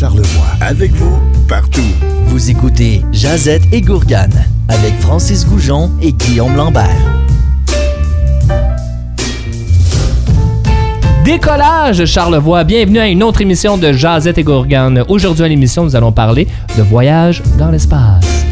[0.00, 0.46] Charlevoix.
[0.62, 1.84] Avec vous, partout.
[2.24, 6.88] Vous écoutez Jazette et Gourgane avec Francis Goujon et Guillaume Lambert.
[11.22, 15.04] Décollage Charlevoix, bienvenue à une autre émission de Jazette et Gourgane.
[15.06, 16.48] Aujourd'hui à l'émission, nous allons parler
[16.78, 18.46] de voyage dans l'espace.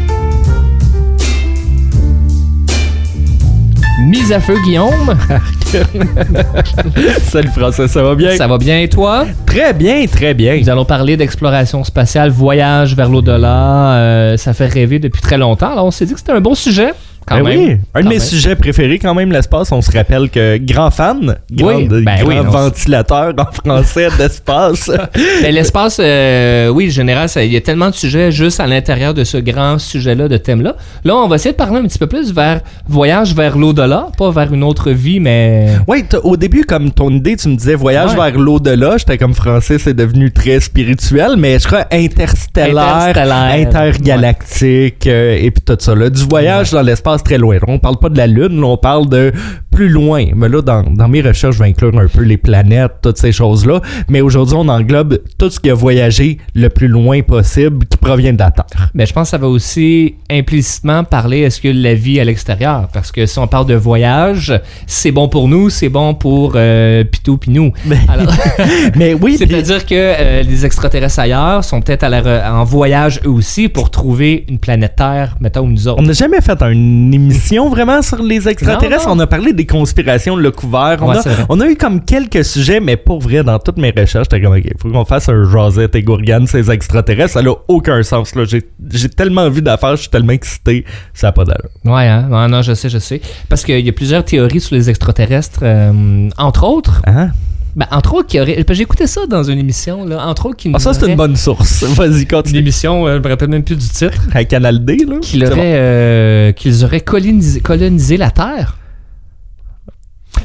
[4.05, 5.17] Mise à feu, Guillaume.
[7.21, 8.35] Salut François, ça va bien?
[8.35, 9.25] Ça va bien et toi?
[9.45, 10.57] Très bien, très bien.
[10.59, 13.93] Nous allons parler d'exploration spatiale, voyage vers l'au-delà.
[13.93, 15.71] Euh, ça fait rêver depuis très longtemps.
[15.71, 16.93] Alors on s'est dit que c'était un bon sujet.
[17.29, 17.59] Quand Ben même.
[17.59, 18.19] oui, un de mes même.
[18.23, 19.71] sujets préférés quand même, l'espace.
[19.71, 24.07] On se rappelle que grand fan, grand, Oui, ben grand oui, non, ventilateur en français
[24.17, 24.89] d'espace.
[25.41, 29.13] Ben, l'espace, euh, oui, en général, il y a tellement de sujets juste à l'intérieur
[29.13, 30.75] de ce grand sujet-là, de thème-là.
[31.05, 34.31] Là, on va essayer de parler un petit peu plus vers voyage vers l'au-delà, pas
[34.31, 35.67] vers une autre vie, mais.
[35.87, 38.31] Oui, au début, comme ton idée, tu me disais voyage Ouais.
[38.31, 38.97] vers l'au-delà.
[38.97, 45.51] J'étais comme français, c'est devenu très spirituel, mais je crois interstellaire, Interstellaire, intergalactique, euh, et
[45.51, 45.95] puis tout ça.
[45.95, 47.57] Là, du voyage dans l'espace très loin.
[47.67, 49.31] On parle pas de la Lune, on parle de
[49.79, 50.25] plus loin.
[50.35, 53.31] Mais là, dans, dans mes recherches, je vais inclure un peu les planètes, toutes ces
[53.31, 53.79] choses-là.
[54.09, 58.33] Mais aujourd'hui, on englobe tout ce qui a voyagé le plus loin possible qui provient
[58.33, 58.89] de la Terre.
[58.93, 62.89] Mais je pense que ça va aussi implicitement parler est-ce que la vie à l'extérieur.
[62.91, 64.53] Parce que si on parle de voyage,
[64.85, 67.71] c'est bon pour nous, c'est bon pour euh, Pitou Pinou.
[68.09, 68.33] Alors,
[68.97, 73.91] Mais oui, c'est-à-dire que euh, les extraterrestres ailleurs sont peut-être en voyage eux aussi pour
[73.91, 76.01] trouver une planète Terre, mettons, nous autres.
[76.01, 79.07] On n'a jamais fait une émission vraiment sur les extraterrestres.
[79.07, 79.21] Non, non.
[79.21, 80.97] On a parlé des conspirations, le couvert.
[81.01, 83.91] On, Ouais, a, on a eu comme quelques sujets, mais pour vrai, dans toutes mes
[83.91, 87.33] recherches, j'étais comme, OK, faut qu'on fasse un Josette et Gourgane, ces extraterrestres.
[87.33, 88.35] Ça n'a aucun sens.
[88.35, 88.43] là.
[88.45, 90.85] J'ai j'ai tellement envie d'affaires, je suis tellement excité.
[91.13, 91.69] Ça n'a pas d'allure.
[91.85, 92.27] Ouais, hein?
[92.29, 93.21] non, non, je sais, je sais.
[93.49, 95.59] Parce qu'il y a plusieurs théories sur les extraterrestres.
[95.63, 97.29] euh, entre autres, Hein?
[97.75, 100.79] ben, entre autres, qui j'ai écouté ça dans une émission, là, entre autres, qui Ah,
[100.79, 101.83] ça, c'est une bonne source.
[101.95, 102.59] Vas-y, Une continue.
[102.59, 105.17] émission, euh, je me rappelle même plus du titre, À Canal D, là.
[105.21, 105.61] qu'ils auraient, bon.
[105.63, 108.77] euh, qu'ils auraient colonisé, colonisé la Terre.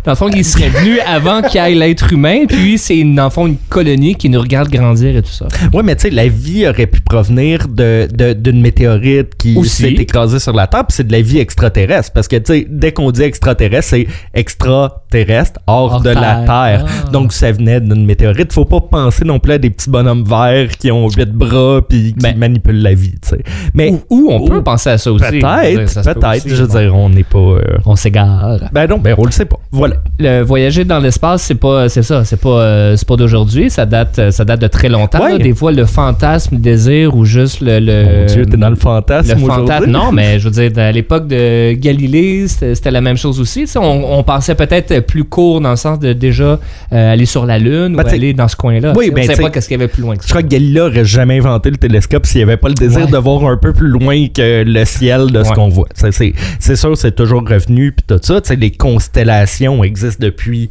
[0.05, 3.25] Dans le fond, ils seraient venus avant qu'il y ait l'être humain, puis c'est, dans
[3.25, 5.47] le fond, une colonie qui nous regarde grandir et tout ça.
[5.73, 9.69] Ouais, mais tu sais, la vie aurait pu provenir de, de- d'une météorite qui Aussi.
[9.83, 12.13] s'est écrasée sur la Terre, puis c'est de la vie extraterrestre.
[12.13, 16.85] Parce que, tu sais, dès qu'on dit extraterrestre, c'est extraterrestre, hors, Hors de la Terre.
[16.87, 17.11] Ah.
[17.11, 18.53] Donc, ça venait d'une météorite.
[18.53, 22.15] Faut pas penser non plus à des petits bonhommes verts qui ont huit bras puis
[22.15, 22.37] qui Ben.
[22.37, 23.43] manipulent la vie, tu sais.
[23.75, 25.25] Mais Ou, ou on peut penser à ça aussi.
[25.25, 26.47] Je veux dire, peut-être, peut-être.
[26.47, 26.49] aussi.
[26.51, 26.79] Je veux Bon.
[26.79, 27.39] dire, on n'est pas...
[27.39, 28.59] euh, On s'égare.
[28.73, 29.59] Ben non, ben on le sait pas.
[29.75, 29.97] Voilà.
[30.19, 33.71] le voyager dans l'espace, c'est pas, c'est ça, c'est pas, euh, c'est pas d'aujourd'hui.
[33.71, 35.23] Ça date, euh, ça date de très longtemps.
[35.25, 35.33] Ouais.
[35.33, 35.39] là.
[35.39, 38.77] Des fois, le fantasme, le désir ou juste le, le Mon Dieu, t'es dans le
[38.77, 39.87] fantasme le fantasme.
[39.91, 43.65] Non, mais je veux dire, à l'époque de Galilée, c'était la même chose aussi.
[43.77, 43.81] On,
[44.19, 46.59] on pensait peut-être plus court dans le sens de déjà
[46.93, 48.93] euh, aller sur la Lune Ben, ou aller dans ce coin-là.
[48.97, 50.33] Oui, ben, on savait t'sais- pas qu'est-ce qu'il y avait plus loin que Je ça.
[50.35, 53.11] crois que Galilée aurait jamais inventé le télescope s'il n'y avait pas le désir Ouais.
[53.11, 55.89] de voir un peu plus loin que le ciel de ce qu'on voit.
[55.95, 56.13] C'est
[56.61, 58.41] c'est sûr, c'est toujours revenu, puis tout ça.
[58.41, 60.71] Tu sais, les constellations existent depuis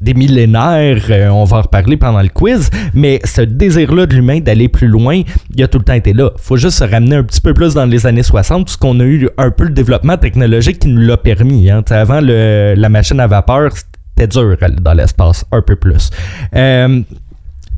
[0.00, 4.40] des millénaires, euh, on va en reparler pendant le quiz, mais ce désir-là de l'humain
[4.40, 5.22] d'aller plus loin,
[5.54, 6.30] il a tout le temps été là.
[6.38, 9.28] faut juste se ramener un petit peu plus dans les années 60, puisqu'on a eu
[9.36, 11.70] un peu le développement technologique qui nous l'a permis.
[11.70, 11.84] Hein.
[11.90, 16.10] Avant, la machine à vapeur, c'était dur dans l'espace, un peu plus.
[16.56, 17.02] Euh,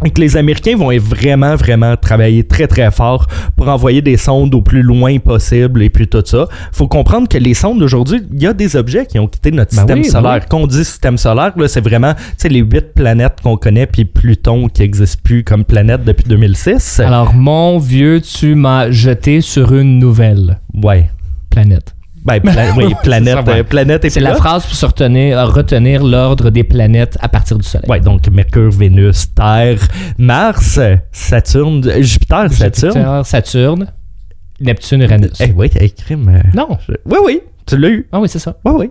[0.03, 3.27] donc les Américains vont vraiment, vraiment travailler très, très fort
[3.57, 6.47] pour envoyer des sondes au plus loin possible et puis tout ça.
[6.73, 9.75] faut comprendre que les sondes d'aujourd'hui, il y a des objets qui ont quitté notre
[9.75, 10.41] Ben système oui, solaire.
[10.41, 10.47] oui.
[10.49, 12.15] Quand on dit système solaire, là, c'est vraiment
[12.45, 17.01] les huit planètes qu'on connaît puis Pluton qui n'existe plus comme planète depuis 2006.
[17.01, 21.11] Alors, mon vieux, tu m'as jeté sur une nouvelle ouais.
[21.51, 21.95] planète.
[22.25, 23.61] Ben, pla- oui, planète, C'est ça, ouais.
[23.61, 27.29] euh, planète et C'est la phrase pour se retenir, euh, retenir l'ordre des planètes à
[27.29, 27.91] partir du Soleil.
[27.91, 29.79] Ouais, donc Mercure, Vénus, Terre,
[30.19, 30.79] Mars,
[31.11, 32.93] Saturne, Jupiter, Saturne.
[32.93, 33.87] Jupiter, Saturne,
[34.61, 35.41] Neptune, Uranus.
[35.41, 36.29] Eh oui, eh, crime.
[36.29, 36.79] euh, Non.
[36.89, 38.07] je- Oui, oui, tu l'as eu.
[38.13, 38.57] Ah oui, c'est ça.
[38.65, 38.91] Oui, oui.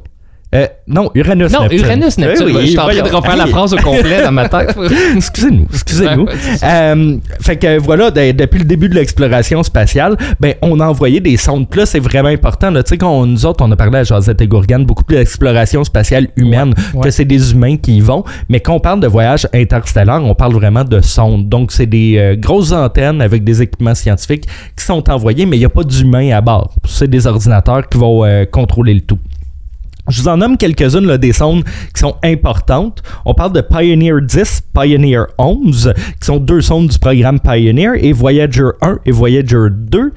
[0.54, 1.52] Euh, non, Uranus.
[1.54, 1.80] Non, Neptune.
[1.80, 2.46] Uranus, Neptune.
[2.48, 4.76] Oui, oui, je suis en train de refaire la phrase au complet dans ma tête.
[5.16, 6.26] Excusez-nous, excusez-nous.
[6.64, 11.22] Euh, fait que voilà, de- depuis le début de l'exploration spatiale, ben on a envoyé
[11.22, 11.70] des sondes.
[11.70, 12.70] Puis Là, c'est vraiment important.
[12.70, 12.84] là.
[12.84, 15.16] Tu sais, quand on- nous autres, on a parlé à Josette et Gourgane beaucoup plus
[15.18, 17.04] d'exploration spatiale humaine, Ouais, ouais.
[17.06, 18.24] que c'est des humains qui y vont.
[18.50, 21.48] Mais quand on parle de voyage interstellaire, on parle vraiment de sondes.
[21.48, 24.46] Donc, c'est des euh, grosses antennes avec des équipements scientifiques
[24.78, 26.74] qui sont envoyés, mais il n'y a pas d'humains à bord.
[26.86, 29.18] C'est des ordinateurs qui vont euh, contrôler le tout.
[30.12, 33.02] Je vous en nomme quelques-unes là, des sondes qui sont importantes.
[33.26, 38.12] On parle de Pioneer 10, Pioneer 11, qui sont deux sondes du programme Pioneer, et
[38.14, 40.12] Voyager 1 et Voyager 2.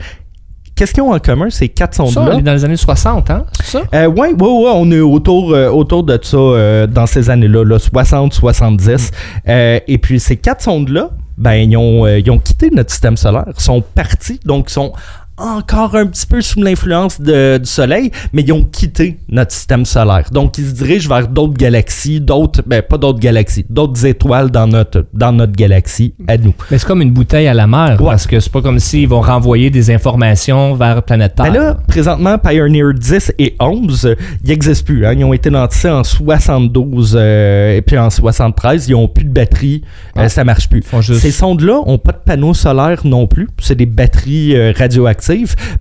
[0.76, 2.34] Qu'est-ce qu'ils ont en commun, ces quatre Ça, on sondes-là?
[2.38, 3.44] est dans les années 60, hein?
[3.52, 3.82] C'est ça?
[3.94, 7.64] Euh, ouais, ouais, ouais, on est autour, euh, autour de ça euh, dans ces années-là,
[7.64, 9.12] là, 60, 70.
[9.46, 13.44] Euh, et puis ces quatre sondes-là, ben, ils ont, ils ont quitté notre système solaire,
[13.56, 14.92] sont partis, donc sont
[15.36, 17.32] encore un petit peu sous l'influence du
[17.64, 20.28] Soleil, mais ils ont quitté notre système solaire.
[20.30, 24.66] Donc, ils se dirigent vers d'autres galaxies, d'autres, ben, pas d'autres galaxies, d'autres étoiles dans
[24.66, 26.54] notre, dans notre galaxie à nous.
[26.70, 28.10] Mais c'est comme une bouteille à la mer, Ouais.
[28.10, 31.52] parce que c'est pas comme s'ils vont renvoyer des informations vers Planète Terre.
[31.52, 34.14] Ben là, présentement, Pioneer 10 et 11, euh,
[34.44, 35.04] ils n'existent plus.
[35.06, 35.14] hein.
[35.18, 38.88] Ils ont été lancés en 72 euh, et puis en 73.
[38.88, 39.82] Ils n'ont plus de batterie.
[40.16, 40.28] euh, Ah.
[40.28, 40.82] ça marche plus.
[41.00, 43.48] Juste- Ces sondes-là n'ont pas de panneaux solaires non plus.
[43.60, 45.23] C'est des batteries euh, radioactives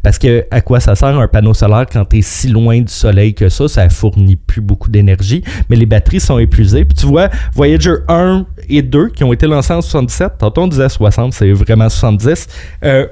[0.01, 2.91] parce que à quoi ça sert un panneau solaire quand tu es si loin du
[2.91, 3.67] soleil que ça?
[3.67, 5.43] Ça fournit plus beaucoup d'énergie.
[5.69, 6.85] Mais les batteries sont épuisées.
[6.85, 10.33] Puis tu vois, Voyager 1 et 2 qui ont été lancés en 77.
[10.39, 12.47] Tantôt on disait 60, c'est vraiment 70.
[12.83, 13.07] Euh,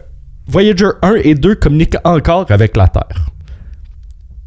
[0.47, 3.29] Voyager 1 et 2 communiquent encore avec la Terre.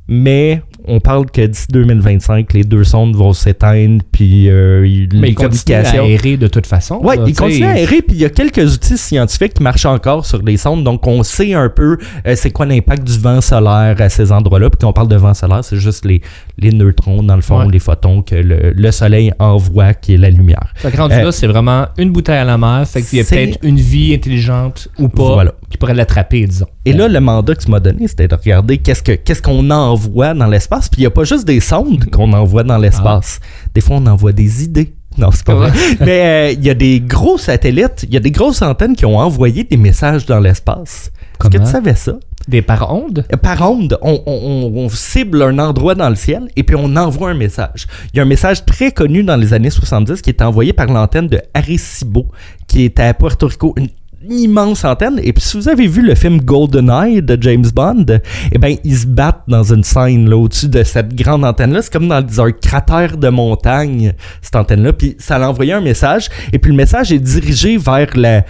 [0.08, 5.20] Mais on parle que d'ici 2025, les deux sondes vont s'éteindre, puis euh, il- Mais
[5.22, 7.00] les ils continuent à de toute façon.
[7.02, 10.26] Là, ils continuent à aérer, puis il y a quelques outils scientifiques qui marchent encore
[10.26, 13.96] sur les sondes, donc on sait un peu euh, c'est quoi l'impact du vent solaire
[13.98, 14.70] à ces endroits-là.
[14.70, 16.20] Puis quand on parle de vent solaire, c'est juste les,
[16.58, 17.70] les neutrons, dans le fond, Ouais.
[17.72, 20.72] les photons que le, le soleil envoie, qui est la lumière.
[20.76, 22.82] Fait que rendu Euh, là, c'est vraiment une bouteille à la mer.
[22.86, 25.52] Fait qu'il y a peut-être une vie intelligente ou pas Voilà.
[25.70, 26.66] qui pourrait l'attraper, disons.
[26.84, 29.70] Et là, le mandat que tu m'as donné, c'était de regarder qu'est-ce que qu'est-ce qu'on
[29.70, 30.73] envoie dans l'espace.
[30.88, 33.40] Puis il n'y a pas juste des sondes qu'on envoie dans l'espace.
[33.74, 34.94] Des fois, on envoie des idées.
[35.16, 35.70] Non, c'est pas vrai.
[36.00, 39.06] Mais euh, il y a des gros satellites, il y a des grosses antennes qui
[39.06, 41.12] ont envoyé des messages dans l'espace.
[41.40, 42.14] Est-ce que tu savais ça?
[42.48, 43.24] Des par ondes?
[43.32, 44.32] Euh, Par onde, on, on-
[44.74, 47.86] on- on cible un endroit dans le ciel et puis on envoie un message.
[48.12, 50.86] Il y a un message très connu dans les années 70 qui est envoyé par
[50.86, 52.26] l'antenne de Arecibo,
[52.66, 53.72] qui est à Puerto Rico.
[53.78, 53.88] Une
[54.30, 55.20] immense antenne.
[55.22, 58.06] Et puis, si vous avez vu le film GoldenEye de James Bond,
[58.52, 61.82] eh ben, ils se battent dans une scène là, au-dessus de cette grande antenne-là.
[61.82, 64.12] C'est comme dans un cratère de montagne,
[64.42, 64.92] cette antenne-là.
[64.92, 66.28] Puis, ça a envoyé un message.
[66.52, 68.44] Et puis, le message est dirigé vers la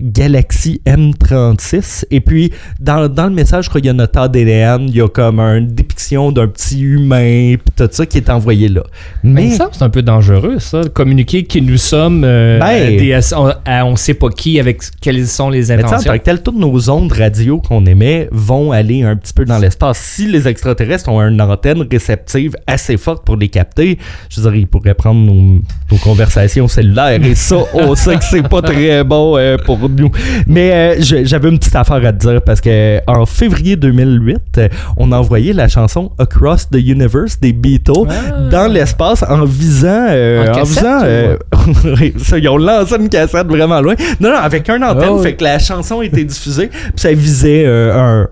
[0.00, 2.04] galaxie M36.
[2.10, 5.00] Et puis, dans, dans le message, je crois qu'il y a notre ADN, il y
[5.02, 8.82] a comme une dépiction d'un petit humain, puis tout ça qui est envoyé là.
[9.22, 10.82] Mais Mais, ça, c'est un peu dangereux, ça.
[10.82, 14.82] de Communiquer qui nous sommes, euh, Ben- des- on, à on sait pas qui, avec
[15.00, 16.12] quelles sont les mais intentions.
[16.12, 19.98] que tel, toutes nos ondes radio qu'on émet vont aller un petit peu dans l'espace.
[19.98, 23.98] Si les extraterrestres ont une antenne réceptive assez forte pour les capter,
[24.28, 25.60] je veux dire, ils pourraient prendre nos,
[25.90, 27.22] nos conversations cellulaires.
[27.24, 30.10] Et ça, on sait que c'est pas très bon euh, pour nous.
[30.46, 34.68] Mais euh, j'avais une petite affaire à te dire parce que en février 2008, euh,
[34.96, 38.38] on a envoyé la chanson Across the Universe des Beatles Ah.
[38.50, 40.06] dans l'espace en visant.
[40.10, 41.36] euh, En en cassette, visant euh,
[42.38, 43.94] ils ont lancé une cassette vraiment loin.
[44.20, 45.22] Non, non, avec un antenne, ouais.
[45.22, 48.28] fait que la chanson était diffusée, puis ça visait euh, un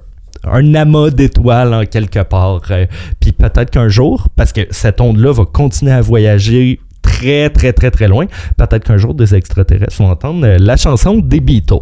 [0.50, 2.62] un amas d'étoiles en quelque part.
[2.70, 2.86] euh,
[3.20, 6.80] puis peut-être qu'un jour, parce que cette onde-là va continuer à voyager
[7.20, 8.26] très, très, très, très loin,
[8.56, 11.76] peut-être qu'un jour, des extraterrestres vont entendre euh, la chanson des Beatles.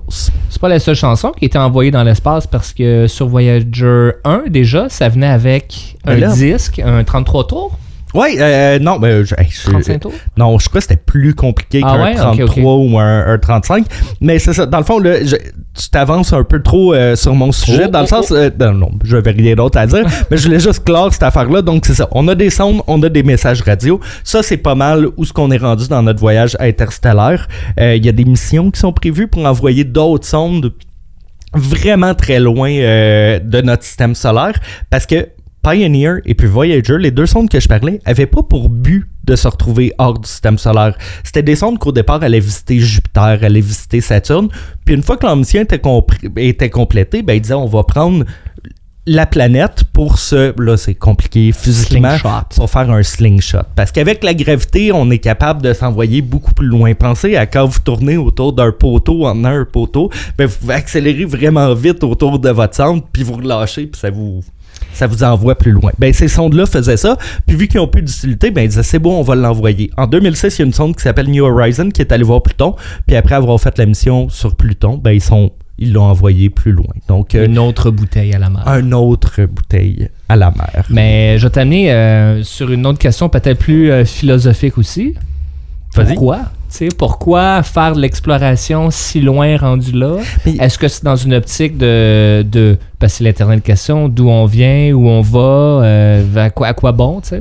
[0.51, 4.45] C'est pas la seule chanson qui était envoyée dans l'espace parce que sur Voyager 1,
[4.49, 7.79] déjà, ça venait avec un Ben là- disque, un 33 tours,
[8.15, 10.13] Ouais, euh, non, mais je- hey, je- 35 tours?
[10.37, 12.15] Non, je crois que c'était plus compliqué Ah qu'un ouais?
[12.15, 12.45] 33
[12.75, 12.91] Ok, ok.
[12.93, 13.85] ou un, un 35.
[14.21, 14.67] Mais c'est ça.
[14.67, 17.85] Dans le fond, là, je- tu t'avances un peu trop euh, sur mon sujet.
[17.87, 18.33] Oh, dans le oh, sens.
[18.33, 20.05] euh, non, non, je n'avais rien d'autre à dire.
[20.31, 21.63] mais je voulais juste clore cette affaire-là.
[21.63, 22.09] Donc, c'est ça.
[22.13, 24.01] On a des sondes, on a des messages radio.
[24.25, 27.47] Ça, c'est pas mal où ce qu'on est rendu dans notre voyage interstellaire.
[27.79, 30.73] Euh, Il y a des missions qui sont prévues pour envoyer d'autres sondes
[31.55, 34.53] vraiment très loin euh, de notre système solaire
[34.91, 35.29] parce que
[35.69, 39.37] Pioneer et puis Voyager, les deux sondes que je parlais, avaient pas pour but de
[39.37, 40.97] se retrouver hors du système solaire.
[41.23, 44.49] C'était des sondes qu'au départ allaient visiter Jupiter, allaient visiter Saturne,
[44.85, 48.25] puis une fois que mission était, complétée, ben ils disaient on va prendre
[49.07, 52.57] la planète pour se là c'est compliqué physiquement Slingshot.
[52.57, 56.67] pour faire un slingshot parce qu'avec la gravité on est capable de s'envoyer beaucoup plus
[56.67, 60.75] loin pensez à quand vous tournez autour d'un poteau en un poteau ben vous pouvez
[60.75, 64.43] accélérer vraiment vite autour de votre centre puis vous relâchez puis ça vous
[64.93, 65.93] ça vous envoie plus loin.
[65.99, 67.17] Ben, ces sondes-là faisaient ça,
[67.47, 69.91] puis vu qu'ils ont plus d'utilité, ben, ils disaient c'est bon, on va l'envoyer.
[69.97, 72.43] En 2006, il y a une sonde qui s'appelle New Horizon qui est allée voir
[72.43, 72.75] Pluton,
[73.07, 76.73] puis après avoir fait la mission sur Pluton, ben, ils sont ils l'ont envoyé plus
[76.73, 76.93] loin.
[77.07, 78.67] Donc, euh, Une autre bouteille à la mer.
[78.67, 80.85] un autre bouteille à la mer.
[80.91, 85.15] Mais je vais t'amener euh, sur une autre question peut-être plus euh, philosophique aussi.
[85.95, 86.41] Pourquoi?
[86.97, 90.17] Pourquoi faire de l'exploration si loin rendu là?
[90.45, 95.09] Est-ce que c'est dans une optique de, de passer l'éternelle question, d'où on vient, où
[95.09, 95.39] on va,
[95.85, 97.21] euh, à, quoi, à quoi bon?
[97.31, 97.39] Il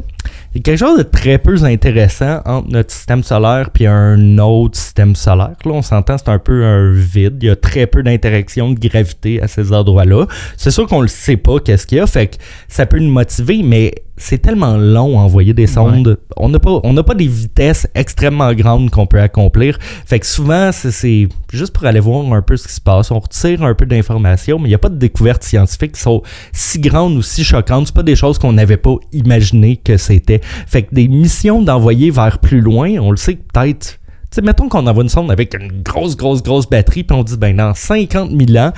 [0.56, 4.78] y a quelque chose de très peu intéressant entre notre système solaire puis un autre
[4.78, 5.56] système solaire.
[5.66, 7.38] Là, on s'entend, c'est un peu un vide.
[7.42, 10.26] Il y a très peu d'interaction de gravité à ces endroits-là.
[10.56, 12.36] C'est sûr qu'on le sait pas qu'est-ce qu'il y a, fait que
[12.68, 16.18] ça peut nous motiver, mais c'est tellement long à envoyer des sondes.
[16.38, 19.78] On n'a pas, on n'a pas des vitesses extrêmement grandes qu'on peut accomplir.
[20.06, 23.12] Fait que souvent, c'est- juste pour aller voir un peu ce qui se passe.
[23.12, 26.22] On retire un peu d'informations, mais il n'y a pas de découvertes scientifiques qui sont
[26.52, 27.88] si grandes ou si choquantes.
[27.88, 30.42] C'est pas des choses qu'on n'avait pas imaginé que c'était.
[30.68, 34.00] Fait que des missions d'envoyer vers plus loin, on le sait peut-être.
[34.30, 37.38] Sais, mettons qu'on envoie une sonde avec une grosse, grosse, grosse batterie, puis on dit,
[37.38, 38.74] ben, dans 50 000 ans,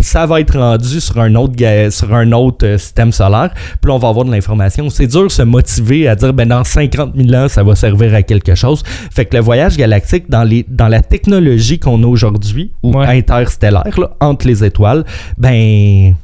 [0.00, 1.54] ça va être rendu sur un autre,
[1.90, 3.50] sur un autre euh, système solaire,
[3.82, 4.88] puis là, on va avoir de l'information.
[4.88, 8.14] C'est dur de se motiver à dire, ben, dans 50 000 ans, ça va servir
[8.14, 8.82] à quelque chose.
[8.86, 13.06] Fait que le voyage galactique, dans, les, dans la technologie qu'on a aujourd'hui, ou Ouais.
[13.18, 15.04] interstellaire, là, entre les étoiles,
[15.36, 16.14] ben.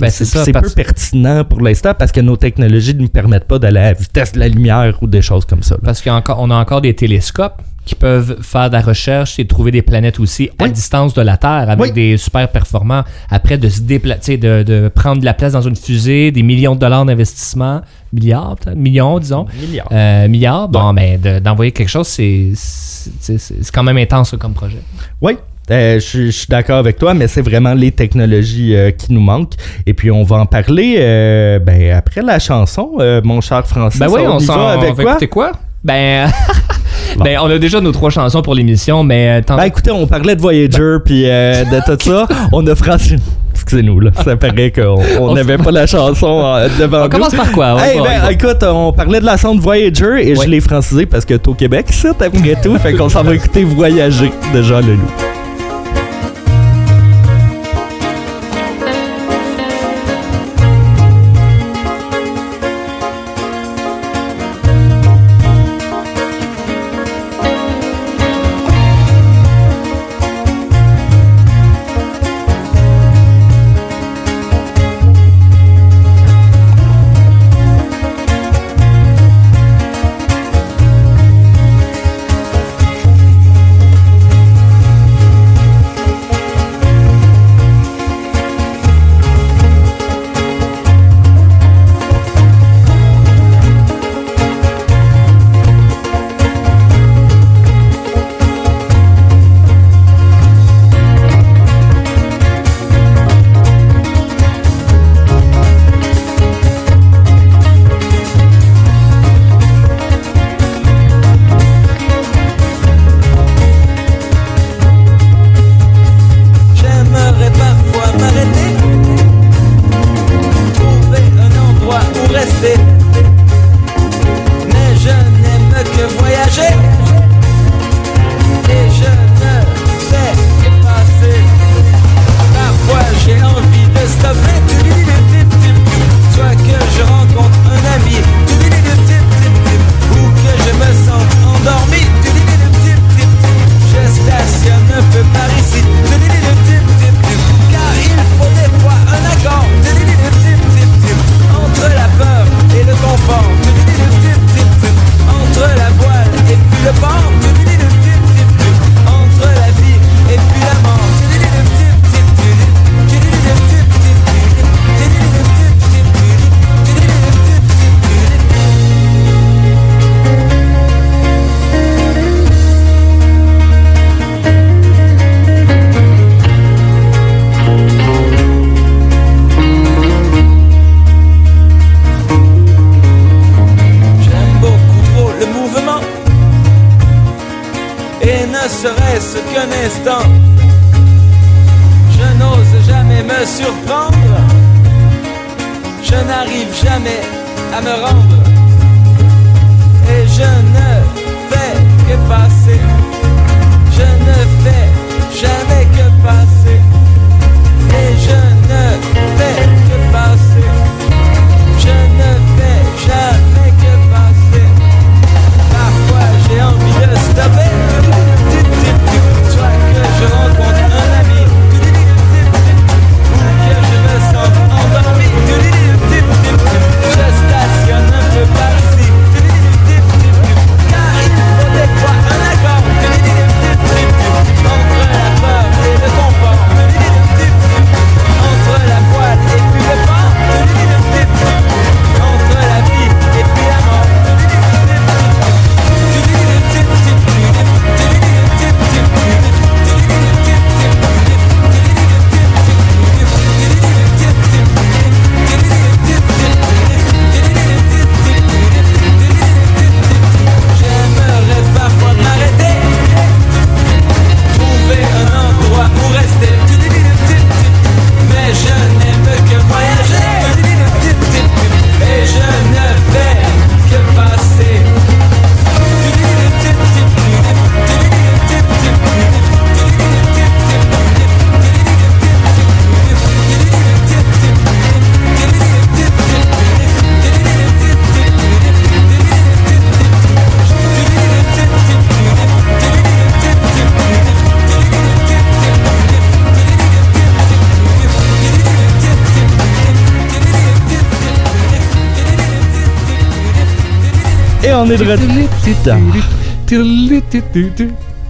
[0.00, 3.58] Ben, c'est peu parce- pertinent pour l'instant parce que nos technologies ne nous permettent pas
[3.58, 5.74] d'aller à la vitesse de la lumière ou des choses comme ça.
[5.76, 5.80] là.
[5.84, 9.82] Parce qu'on a encore des télescopes qui peuvent faire de la recherche et trouver des
[9.82, 11.92] planètes aussi à distance de la Terre avec Oui.
[11.92, 13.02] des super performants.
[13.30, 16.74] Après, de se déplacer, de, de prendre de la place dans une fusée, des millions
[16.74, 17.80] de dollars d'investissement,
[18.12, 19.88] milliards peut-être, millions disons, Milliards.
[19.92, 22.52] euh, milliards, bon, ben, de- d'envoyer quelque chose, c'est
[23.72, 24.80] quand même intense comme projet.
[25.20, 25.32] Oui,
[25.70, 29.54] euh, je suis- d'accord avec toi, mais c'est vraiment les technologies euh, qui nous manquent.
[29.86, 34.00] Et puis, on va en parler euh, ben, après la chanson, euh, mon cher Francis.
[34.00, 35.12] Ben oui, on, s'en va avec on va quoi?
[35.12, 35.52] écouter quoi?
[35.84, 36.28] Ben,
[37.16, 37.24] Bon.
[37.24, 40.40] ben, on a déjà nos trois chansons pour l'émission, mais Ben écoutez, on parlait de
[40.40, 42.26] Voyager puis euh, de tout ça.
[42.52, 43.20] On a Francis.
[43.52, 44.10] Excusez-nous, là.
[44.24, 47.08] Ça paraît qu'on on On- n'avait pas la chanson euh, devant on nous.
[47.08, 47.74] commence par quoi?
[47.76, 50.44] On Hey, ben, on écoute, on parlait de la sonde Voyager et Ouais.
[50.44, 52.78] je l'ai francisé parce que t'es au Québec, ça, après tout.
[52.78, 55.39] fait qu'on s'en va écouter Voyager de Jean Leloup.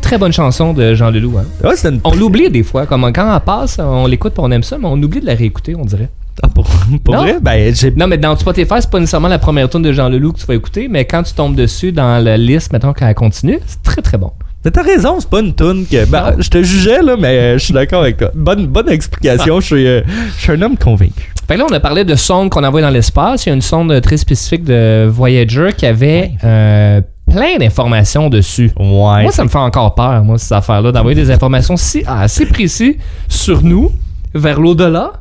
[0.00, 1.38] Très bonne chanson de Jean Leloup.
[1.38, 1.44] Hein.
[1.62, 2.00] Ouais, c'est une...
[2.04, 2.86] On l'oublie des fois.
[2.86, 5.34] Comme quand on passe, on l'écoute et on aime ça, mais on oublie de la
[5.34, 6.08] réécouter, on dirait.
[6.42, 6.66] Ah, pour,
[7.04, 7.20] pour Non?
[7.22, 7.36] vrai?
[7.40, 7.72] Ben.
[7.96, 10.46] Non, mais dans Spotify, c'est pas nécessairement la première tune de Jean Leloup que tu
[10.46, 13.82] vas écouter, mais quand tu tombes dessus dans la liste, mettons, quand elle continue, c'est
[13.82, 14.32] très très bon.
[14.64, 16.04] Mais t'as raison, c'est pas une toune que...
[16.06, 18.30] Ben, je te jugeais, là, mais je suis d'accord avec toi.
[18.34, 20.00] Bonne, bonne explication, je suis, euh,
[20.36, 21.32] je suis un homme convaincu.
[21.46, 23.44] Fait que là, on a parlé de sondes qu'on envoie dans l'espace.
[23.44, 27.00] Il y a une sonde très spécifique de Voyager qui avait euh,
[27.30, 28.70] plein d'informations dessus.
[28.78, 29.22] Ouais.
[29.22, 32.96] Moi, ça me fait encore peur, moi, ces affaires-là, d'envoyer des informations si, assez précises
[33.28, 33.90] sur nous,
[34.34, 35.12] vers l'au-delà.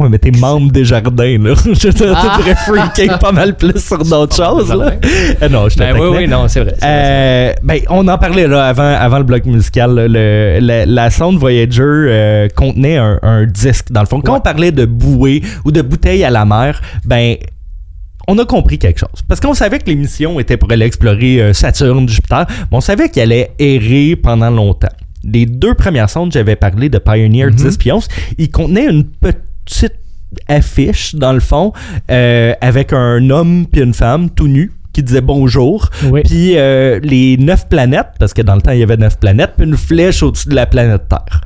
[0.00, 1.54] Ouais, mais t'es membre des jardins, là.
[1.66, 2.40] je te Ah.
[2.66, 4.92] freaker pas mal plus sur d'autres choses, là.
[5.42, 6.74] Euh, non, je te Ben oui, oui, non, c'est vrai.
[6.82, 9.94] Euh, ben, on en parlait là avant, avant le bloc musical.
[9.94, 13.92] là, le- la, la sonde Voyager euh, contenait un, un disque.
[13.92, 14.38] Dans le fond, quand Ouais.
[14.38, 17.36] on parlait de bouée ou de bouteille à la mer, ben
[18.28, 19.22] on a compris quelque chose.
[19.28, 23.08] Parce qu'on savait que l'émission était pour aller explorer euh, Saturne, Jupiter, mais on savait
[23.08, 24.88] qu'elle allait errer pendant longtemps.
[25.24, 27.54] Les deux premières sondes, j'avais parlé de Pioneer Mhm.
[27.54, 29.94] 10 puis 11, ils contenaient une petite
[30.48, 31.72] affiche, dans le fond,
[32.10, 35.88] euh, avec un homme puis une femme tout nus qui disait bonjour.
[36.10, 36.22] Oui.
[36.24, 39.52] Puis euh, les neuf planètes, parce que dans le temps, il y avait neuf planètes,
[39.56, 41.40] puis une flèche au-dessus de la planète Terre.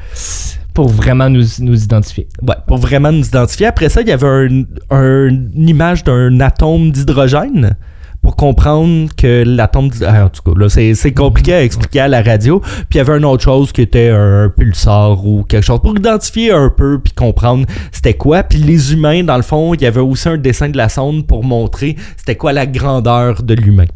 [0.77, 2.29] Pour vraiment nous, nous identifier.
[2.47, 3.67] Ouais, pour vraiment nous identifier.
[3.67, 7.77] Après ça, il y avait un, un- une image d'un atome d'hydrogène
[8.23, 12.23] pour comprendre que l'atome ah, en tout cas là c'est, compliqué à expliquer à la
[12.23, 12.61] radio.
[12.61, 15.97] Puis il y avait une autre chose qui était un pulsar ou quelque chose pour
[15.97, 18.43] identifier un peu puis comprendre c'était quoi.
[18.43, 21.27] Puis les humains dans le fond il y avait aussi un dessin de la sonde
[21.27, 23.87] pour montrer c'était quoi la grandeur de l'humain.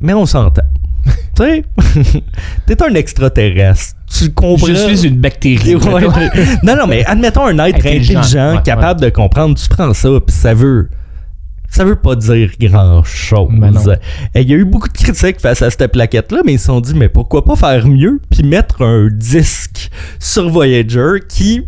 [0.00, 0.62] Mais on s'entend
[1.36, 1.64] tu sais
[2.66, 5.74] t'es un extraterrestre tu comprends Je suis une bactérie.
[5.88, 6.02] Ouais,
[6.62, 8.18] non, non, mais admettons un être Intelligent.
[8.20, 9.56] intelligent, Ouais, capable de comprendre.
[9.56, 10.88] Tu prends ça, puis ça veut.
[11.70, 13.50] Ça veut pas dire grand chose.
[13.52, 13.74] Ben.
[14.34, 16.80] Il y a eu beaucoup de critiques face à cette plaquette-là, mais ils se sont
[16.80, 21.66] dit, mais pourquoi pas faire mieux, puis mettre un disque sur Voyager qui,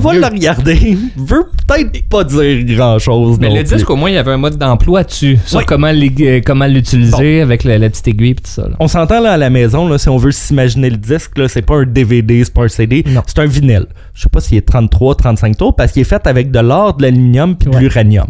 [0.00, 3.38] Pas on va le regarder, veut peut-être pas dire grand chose.
[3.40, 3.74] Mais le plus.
[3.76, 5.64] disque, au moins, il y avait un mode d'emploi dessus, sur Oui.
[5.66, 8.62] comment euh, comment l'utiliser avec la, la petite aiguille et tout ça.
[8.62, 8.76] là.
[8.80, 11.62] On s'entend là à la maison, là, si on veut s'imaginer le disque, là, c'est
[11.62, 13.22] pas un DVD, c'est pas un CD, Non.
[13.26, 13.86] c'est un vinyle.
[14.14, 16.94] Je sais pas s'il est 33, 35 tours, parce qu'il est fait avec de l'or,
[16.96, 17.80] de l'aluminium puis de Ouais.
[17.82, 18.28] l'uranium.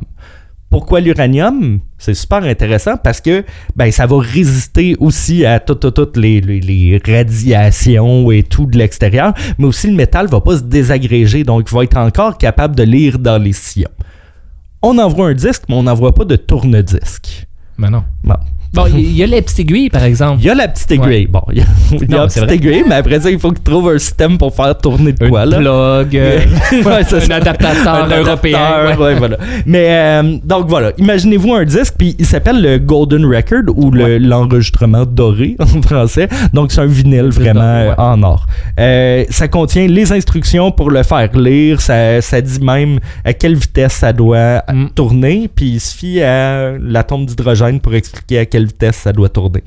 [0.72, 1.80] Pourquoi l'uranium?
[1.98, 3.44] C'est super intéressant parce que
[3.76, 8.64] ben, ça va résister aussi à toutes toutes- toutes les, les- les radiations et tout
[8.66, 12.38] de l'extérieur, mais aussi le métal va pas se désagréger, donc il va être encore
[12.38, 13.90] capable de lire dans les sillons.
[14.80, 17.46] On envoie un disque, mais on n'envoie pas de tourne-disque.
[17.78, 18.02] Mais non.
[18.24, 18.34] Bon.
[18.74, 20.40] Bon, il y, a les petites aiguilles, par exemple.
[20.40, 21.26] Il y a la petite aiguille.
[21.26, 21.64] Bon, il y a,
[22.08, 24.76] Non, la petite aiguille, mais après ça, il faut qu'il trouve un système pour faire
[24.78, 25.58] tourner de quoi, là.
[25.58, 26.38] plug, euh,
[26.72, 27.34] Ouais, c'est un ça.
[27.36, 28.96] adaptateur Un européen.
[28.98, 29.14] ouais.
[29.16, 29.36] voilà.
[29.66, 34.16] Mais euh, donc voilà, imaginez-vous un disque, puis il s'appelle le Golden Record ou le-
[34.16, 36.28] l'enregistrement doré en français.
[36.54, 38.46] Donc c'est un vinyle vraiment euh, en or.
[38.80, 41.80] Euh, ça contient les instructions pour le faire lire.
[41.82, 44.86] Ça, ça dit même à quelle vitesse ça doit Mm.
[44.94, 49.62] tourner, puis il suffit à l'atome d'hydrogène pour expliquer à quelle vitesse ça doit tourner.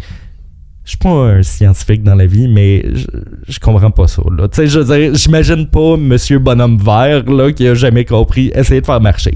[0.83, 3.07] Je suis pas un scientifique dans la vie, mais je,
[3.47, 4.21] je comprends pas ça.
[4.37, 4.47] Là.
[4.55, 9.35] Je j'imagine pas Monsieur Bonhomme Vert là, qui a jamais compris essayer de faire marcher.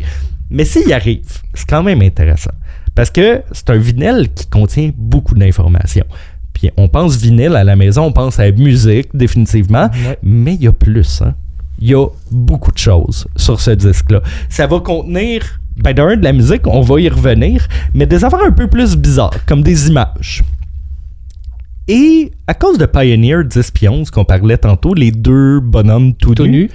[0.52, 2.52] Mais s'il y arrive, c'est quand même intéressant.
[2.93, 6.06] Parce que c'est un vinyle qui contient beaucoup d'informations.
[6.54, 9.89] Puis on pense vinyle à la maison, on pense à musique, définitivement.
[9.91, 10.19] Ouais.
[10.22, 11.34] Mais il y a plus, hein.
[11.82, 14.22] Il y a beaucoup de choses sur ce disque-là.
[14.50, 18.44] Ça va contenir, ben d'un, de la musique, on va y revenir, mais des affaires
[18.46, 20.44] un peu plus bizarres, comme des images.
[21.88, 26.36] Et à cause de Pioneer 10 puis 11 qu'on parlait tantôt, les deux bonhommes tout,
[26.36, 26.70] Tout nus, nu.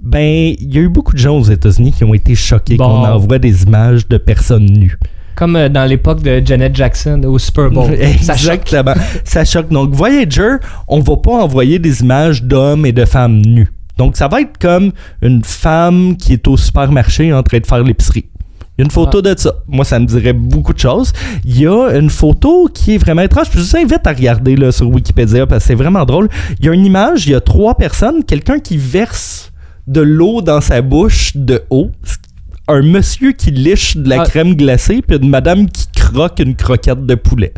[0.00, 2.84] ben il y a eu beaucoup de gens aux États-Unis qui ont été choqués Bon.
[2.86, 4.96] qu'on envoie des images de personnes nues.
[5.34, 7.96] Comme euh, dans l'époque de Janet Jackson au Super Bowl.
[8.20, 8.60] Ça choque.
[8.66, 8.94] Exactement.
[9.24, 9.68] Ça choque.
[9.70, 10.56] Donc, Voyager,
[10.88, 13.68] on va pas envoyer des images d'hommes et de femmes nus.
[13.98, 17.82] Donc, ça va être comme une femme qui est au supermarché en train de faire
[17.82, 18.26] l'épicerie.
[18.78, 19.52] Il y a une photo de ça.
[19.66, 21.12] Moi, ça me dirait beaucoup de choses.
[21.44, 23.48] Il y a une photo qui est vraiment étrange.
[23.52, 26.28] Je vous invite à regarder là, sur Wikipédia parce que c'est vraiment drôle.
[26.60, 29.50] Il y a une image, il y a trois personnes, quelqu'un qui verse
[29.88, 31.90] de l'eau dans sa bouche de haut.
[32.68, 34.24] Un monsieur qui liche de la Ah.
[34.26, 37.54] crème glacée, puis une madame qui croque une croquette de poulet.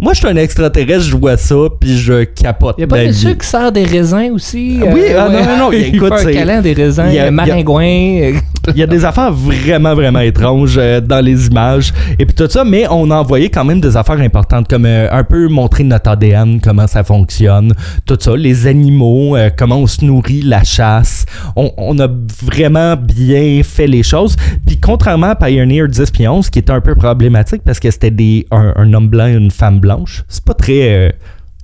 [0.00, 2.76] Moi, je suis un extraterrestre, je vois ça, puis je capote.
[2.78, 4.78] Il y a pas monsieur qui sert des raisins aussi.
[4.92, 7.24] Oui, ah, non, non, non, il écoute, fait un câlin des raisins, il y a-
[7.26, 8.38] euh, maringouin.
[8.68, 12.34] Euh, Il y a des affaires vraiment, vraiment étranges euh, dans les images et puis
[12.34, 15.48] tout ça, mais on a envoyé quand même des affaires importantes, comme euh, un peu
[15.48, 17.72] montrer notre ADN, comment ça fonctionne,
[18.06, 21.26] tout ça, les animaux, euh, comment on se nourrit, la chasse.
[21.56, 22.08] On, on a
[22.42, 24.36] vraiment bien fait les choses.
[24.66, 28.10] Puis contrairement à Pioneer 10 puis 11, qui était un peu problématique parce que c'était
[28.10, 31.14] des un, un homme blanc et une femme blanche, c'est pas très...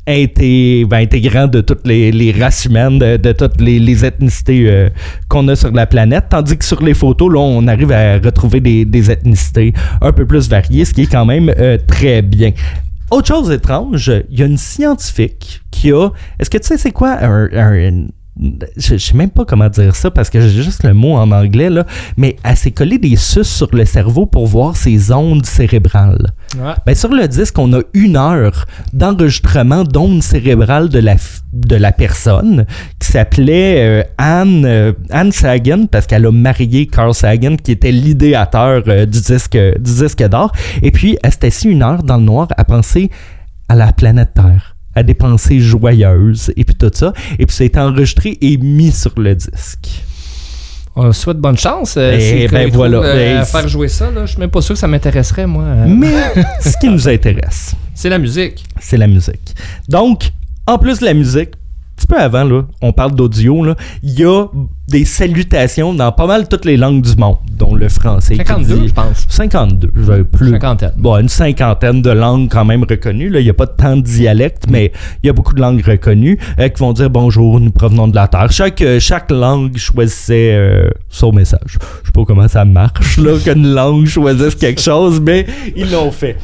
[0.06, 4.64] inté- ben, intégrant de toutes les, les races humaines, de, de toutes les, les ethnicités
[4.68, 4.88] euh,
[5.28, 6.24] qu'on a sur la planète.
[6.30, 10.26] Tandis que sur les photos, là, on arrive à retrouver des, des ethnicités un peu
[10.26, 12.52] plus variées, ce qui est quand même euh, très bien.
[13.10, 16.08] Autre chose étrange, il y a une scientifique qui a.
[16.38, 17.48] Est-ce que tu sais c'est quoi un.
[17.52, 18.06] un-
[18.40, 21.30] je, je sais même pas comment dire ça parce que j'ai juste le mot en
[21.30, 25.46] anglais là, mais elle s'est collée des suces sur le cerveau pour voir ses ondes
[25.46, 26.32] cérébrales.
[26.56, 26.72] Ouais.
[26.84, 31.16] Ben, sur le disque, on a une heure d'enregistrement d'ondes cérébrales de la,
[31.52, 32.66] de la personne
[32.98, 37.92] qui s'appelait euh, Anne, euh, Anne Sagan parce qu'elle a marié Carl Sagan qui était
[37.92, 40.52] l'idéateur euh, du disque, du disque d'or.
[40.82, 43.10] Et puis, elle s'est assise une heure dans le noir à penser
[43.68, 47.12] à la planète Terre à des pensées joyeuses et puis tout ça.
[47.38, 50.02] Et puis ça a été enregistré et mis sur le disque.
[50.96, 51.96] On souhaite bonne chance.
[51.96, 52.98] euh, Eh si ben voilà.
[52.98, 54.26] euh, Ben, à faire jouer ça, là.
[54.26, 55.64] je suis même pas sûr que ça m'intéresserait, moi.
[55.64, 55.86] euh.
[55.88, 56.12] Mais
[56.60, 58.64] ce qui nous intéresse, C'est la musique.
[58.80, 59.54] c'est la musique.
[59.88, 60.30] Donc,
[60.66, 61.50] en plus de la musique,
[62.04, 63.64] petit peu avant, là, on parle d'audio,
[64.02, 64.46] il y a
[64.88, 68.34] des salutations dans pas mal toutes les langues du monde, dont le français.
[68.34, 69.24] qui 52, dit- je pense.
[69.28, 70.50] 52, je vais plus.
[70.50, 70.92] Cinquantaine.
[70.96, 73.30] Bon, une cinquantaine de langues quand même reconnues.
[73.30, 73.40] Là.
[73.40, 76.38] Il n'y a pas tant de dialectes, mais il y a beaucoup de langues reconnues
[76.58, 78.52] euh, qui vont dire bonjour, nous provenons de la Terre.
[78.52, 81.60] Chaque, euh, chaque langue choisissait euh, son message.
[81.66, 86.10] Je sais pas comment ça marche, là, qu'une langue choisisse quelque chose, mais ils l'ont
[86.10, 86.36] fait.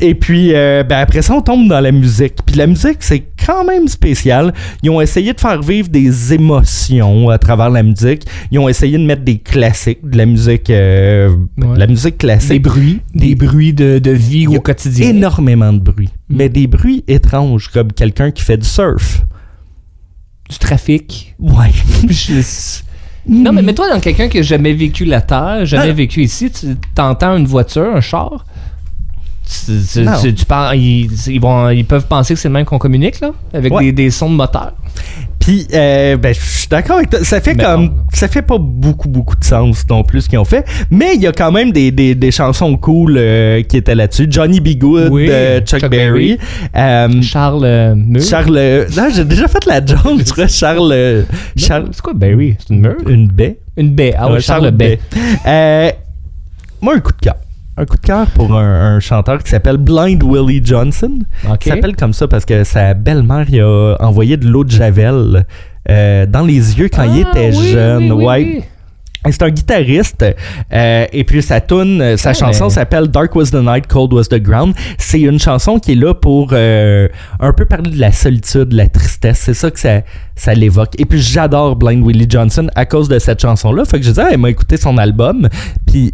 [0.00, 2.34] Et puis, ben, après ça, on tombe dans la musique.
[2.44, 4.47] Puis la musique, c'est quand même spécial.
[4.82, 8.22] Ils ont essayé de faire vivre des émotions à travers la musique.
[8.50, 11.74] Ils ont essayé de mettre des classiques, de la musique, euh, Ouais.
[11.74, 12.50] de la musique classique.
[12.50, 13.00] Des bruits.
[13.14, 15.08] Des bruits de, de vie au quotidien.
[15.10, 16.08] énormément de bruit.
[16.28, 16.36] Mm.
[16.36, 19.24] Mais des bruits étranges, comme quelqu'un qui fait du surf.
[20.50, 21.34] Du trafic.
[21.38, 21.70] Ouais.
[22.08, 22.80] Je-
[23.28, 25.92] Non, mais mets-toi dans quelqu'un qui a jamais vécu la Terre, jamais Ah.
[25.92, 26.50] vécu ici.
[26.50, 28.46] Tu entends une voiture, un char.
[29.48, 30.12] Tu, tu- Non.
[30.20, 33.20] tu- tu parles- ils, ils vont, ils peuvent penser que c'est le même qu'on communique,
[33.20, 33.84] là, avec Ouais.
[33.84, 34.72] des, des sons de moteur.
[35.38, 37.20] Puis, euh, ben, je suis d'accord avec toi.
[37.24, 38.02] Ça fait Mais comme.
[38.12, 40.66] Ça fait pas beaucoup, beaucoup de sens non plus ce qu'ils ont fait.
[40.90, 44.26] Mais il y a quand même des, des, des chansons cool euh, qui étaient là-dessus.
[44.28, 44.76] Johnny B.
[44.76, 46.36] Good Oui, de Chuck, Chuck Berry.
[46.76, 48.22] Euh, Charles euh, Mur.
[48.22, 48.56] Charles.
[48.58, 50.48] euh, Non, j'ai déjà fait la joke, tu vois.
[50.48, 50.92] Charles.
[50.92, 51.22] euh,
[51.56, 51.88] Charles.
[51.92, 52.56] C'est quoi Berry?
[52.58, 53.58] C'est une mur Une baie.
[53.78, 54.14] Une baie.
[54.18, 54.98] Ah ouais, Ouais, Charles, Baie.
[55.46, 55.90] Euh,
[56.82, 57.36] moi, un coup de cœur.
[57.80, 61.20] Un coup de cœur pour un, un chanteur qui s'appelle Blind Willie Johnson.
[61.48, 61.66] Ok.
[61.66, 65.46] Il s'appelle comme ça parce que sa belle-mère il a envoyé de l'eau de Javel
[65.88, 68.12] euh, dans les yeux quand il Ah, était oui, jeune.
[68.12, 68.42] oui, ouais.
[68.58, 68.64] oui.
[69.30, 70.24] C'est un guitariste
[70.72, 74.24] euh, et puis sa tune, euh, sa chanson s'appelle Dark Was the Night, Cold Was
[74.24, 74.74] the Ground.
[74.96, 77.08] C'est une chanson qui est là pour euh,
[77.40, 79.38] un peu parler de la solitude, de la tristesse.
[79.40, 80.00] C'est ça que ça,
[80.34, 80.94] ça l'évoque.
[80.98, 83.84] Et puis j'adore Blind Willie Johnson à cause de cette chanson-là.
[83.84, 85.48] Fait que je disais, ah, elle m'a écouté son album.
[85.86, 86.12] Puis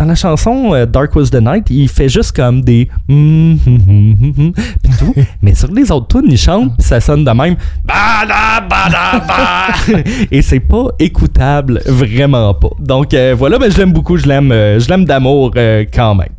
[0.00, 4.34] dans la chanson euh, Dark Was the Night, il fait juste comme des hum, hum,
[4.38, 5.14] hum, puis tout.
[5.42, 7.56] Mais sur les autres tunes, il chante, puis ça sonne de même.
[7.84, 10.02] Ba, da, ba, da, ba.
[10.30, 12.70] Et c'est pas écoutable, vraiment pas.
[12.78, 16.32] Donc euh, voilà, ben, je l'aime beaucoup, je l'aime, euh, je l'aime d'amour quand même.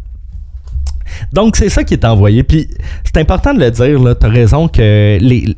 [1.31, 2.41] Donc c'est ça qui est envoyé.
[2.41, 2.67] Puis
[3.03, 5.55] c'est important de le dire, là, t'as raison que les,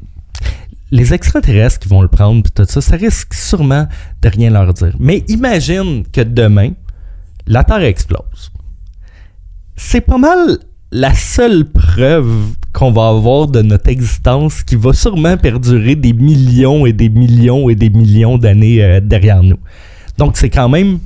[0.92, 3.88] les extraterrestres qui vont le prendre, puis tout ça, ça risque sûrement
[4.22, 4.94] de rien leur dire.
[5.00, 6.72] Mais imagine que demain,
[7.48, 8.52] la Terre explose.
[9.76, 10.58] C'est pas mal
[10.92, 12.32] la seule preuve
[12.74, 17.70] qu'on va avoir de notre existence qui va sûrement perdurer des millions et des millions
[17.70, 19.58] et des millions d'années euh, derrière nous.
[20.18, 21.00] Donc c'est quand même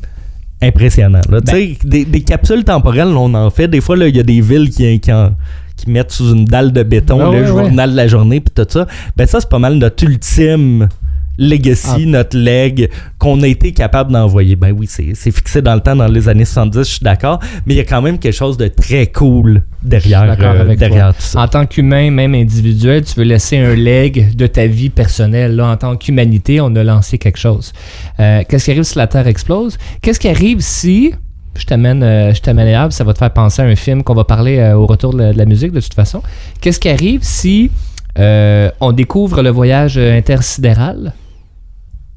[0.61, 1.21] impressionnant.
[1.29, 1.39] là.
[1.45, 3.67] Sais, des, des capsules temporelles, on en fait.
[3.67, 5.33] Des fois, il y a des villes qui, qui, en-
[5.77, 7.47] qui mettent sous une dalle de béton Ah le ouais, ouais.
[7.47, 8.87] journal de la journée puis tout ça.
[9.15, 10.89] Ben ça, c'est pas mal notre ultime
[11.37, 12.05] legacy, Ah.
[12.05, 14.55] notre leg qu'on a été capable d'envoyer.
[14.55, 17.73] Ben oui, c'est fixé dans le temps, dans les années 70, je suis d'accord, mais
[17.73, 21.21] il y a quand même quelque chose de très cool derrière, euh, avec derrière tout
[21.21, 21.41] ça.
[21.41, 25.55] En tant qu'humain, même individuel, tu veux laisser un leg de ta vie personnelle.
[25.55, 27.73] Là, en tant qu'humanité, on a lancé quelque chose.
[28.19, 29.77] Euh, Qu'est-ce qui arrive si la Terre explose?
[30.01, 31.13] Qu'est-ce qui arrive si...
[31.57, 34.25] Je t'amène, euh, je t'amène ça va te faire penser à un film qu'on va
[34.25, 36.21] parler euh, au retour de la, de la musique, de toute façon.
[36.61, 37.71] Qu'est-ce qui arrive si
[38.19, 41.13] euh, on découvre le voyage intersidéral?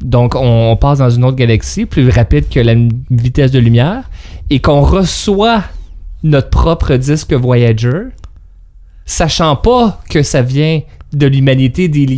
[0.00, 2.74] Donc, on, passe dans une autre galaxie plus rapide que la
[3.10, 4.08] vitesse de lumière
[4.48, 5.62] et qu'on reçoit
[6.22, 8.04] notre propre disque Voyager,
[9.04, 10.80] sachant pas que ça vient
[11.12, 12.14] de l'humanité d'il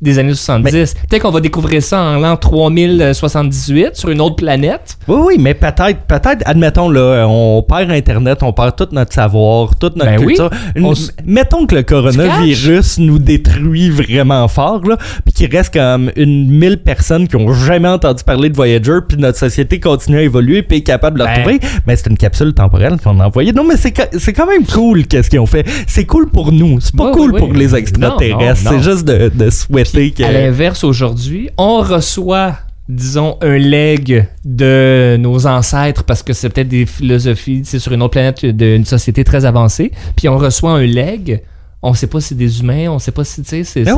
[0.00, 0.94] des années 70.
[1.08, 4.96] Peut-être qu'on va découvrir ça en l'an 3078 sur une autre planète.
[5.08, 9.76] Oui, oui, mais peut-être, peut-être, admettons, là, on perd Internet, on perd tout notre savoir,
[9.76, 10.26] toute notre Ben oui.
[10.28, 10.50] culture.
[10.74, 15.72] Une- On s- mettons que le coronavirus nous détruit vraiment fort, là, puis qu'il reste
[15.74, 20.18] comme une mille personnes qui ont jamais entendu parler de Voyager, puis notre société continue
[20.18, 21.36] à évoluer, puis est capable de le Ben.
[21.36, 21.60] retrouver.
[21.86, 23.52] Mais c'est une capsule temporelle qu'on a envoyée.
[23.52, 25.66] Non, mais c'est, c'est quand même cool qu'est-ce qu'ils ont fait.
[25.86, 26.80] C'est cool pour nous.
[26.80, 28.64] C'est pas cool oui, pour les extraterrestres.
[28.64, 29.50] Non, non, C'est juste de, de
[29.92, 30.24] que.
[30.24, 32.56] À l'inverse, aujourd'hui, on reçoit,
[32.88, 38.02] disons, un leg de nos ancêtres parce que c'est peut-être des philosophies, c'est sur une
[38.02, 39.92] autre planète d'une société très avancée.
[40.16, 41.42] Puis on reçoit un leg.
[41.82, 43.96] On sait pas si c'est des humains, on sait pas si, tu sais, c'est, Ah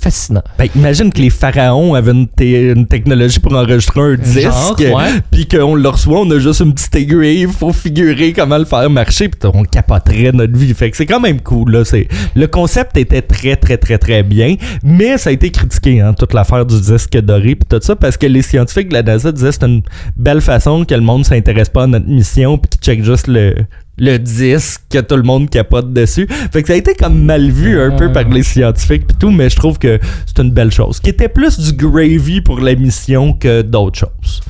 [0.00, 0.42] fascinant.
[0.58, 4.82] Ben, imagine que les pharaons avaient une, technologie pour enregistrer un disque,
[5.30, 8.88] puis qu'on le reçoit, on a juste une petite aiguille pour figurer comment le faire
[8.88, 10.72] marcher, puis on capoterait notre vie.
[10.72, 11.72] Fait que c'est quand même cool.
[11.72, 11.84] Là.
[11.84, 16.14] C'est, le concept était très, très, très, très bien, mais ça a été critiqué, hein,
[16.14, 19.30] toute l'affaire du disque doré, puis tout ça, parce que les scientifiques de la NASA
[19.30, 19.82] disaient que c'est une
[20.16, 23.54] belle façon que le monde s'intéresse pas à notre mission, puis qu'ils check juste le
[23.96, 26.26] le disque que tout le monde capote dessus.
[26.52, 29.30] Fait que ça a été comme mal vu un peu par les scientifiques pis tout,
[29.30, 31.00] mais je trouve que c'est une belle chose.
[31.00, 34.40] Qui était plus du gravy pour la mission que d'autres choses.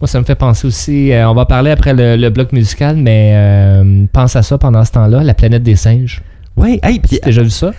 [0.00, 2.96] Moi, ça me fait penser aussi, euh, on va parler après le, le bloc musical,
[2.96, 6.20] mais euh, pense à ça pendant ce temps-là, la planète des singes.
[6.56, 7.72] Ouais, hey, pis, T'as déjà vu ça?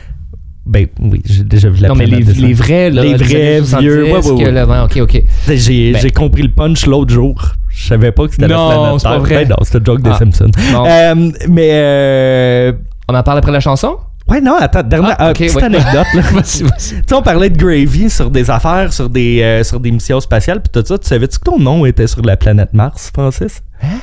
[0.66, 2.22] Ben oui, j'ai déjà vu la non, mais les,
[2.54, 3.04] vrais, là.
[3.04, 4.64] Les vrais, années 70, vieux, ouais, ouais, que ouais.
[4.66, 5.24] vent- ok, ok.
[5.54, 7.54] J'ai Ben- compris le punch l'autre jour.
[7.70, 9.20] Je savais pas que c'était la Non, planète c'est pas Terre.
[9.20, 9.46] vrai.
[9.46, 10.18] Ben non, c'était le joke des Ah.
[10.18, 10.52] Simpsons.
[10.74, 12.72] Euh, mais euh,
[13.08, 13.98] on en parle après la chanson?
[14.28, 15.64] ouais, non, attends, dernière Ah, euh, petite ouais.
[15.66, 16.22] anecdote là.
[16.34, 16.90] Vas-y, vas-y.
[16.96, 20.20] Tu sais, on parlait de gravy sur des affaires, sur des, euh, sur des missions
[20.20, 20.98] spatiales, puis tout ça.
[20.98, 23.62] Tu savais-tu que ton nom était sur la planète Mars, Francis?
[23.84, 24.00] Hein?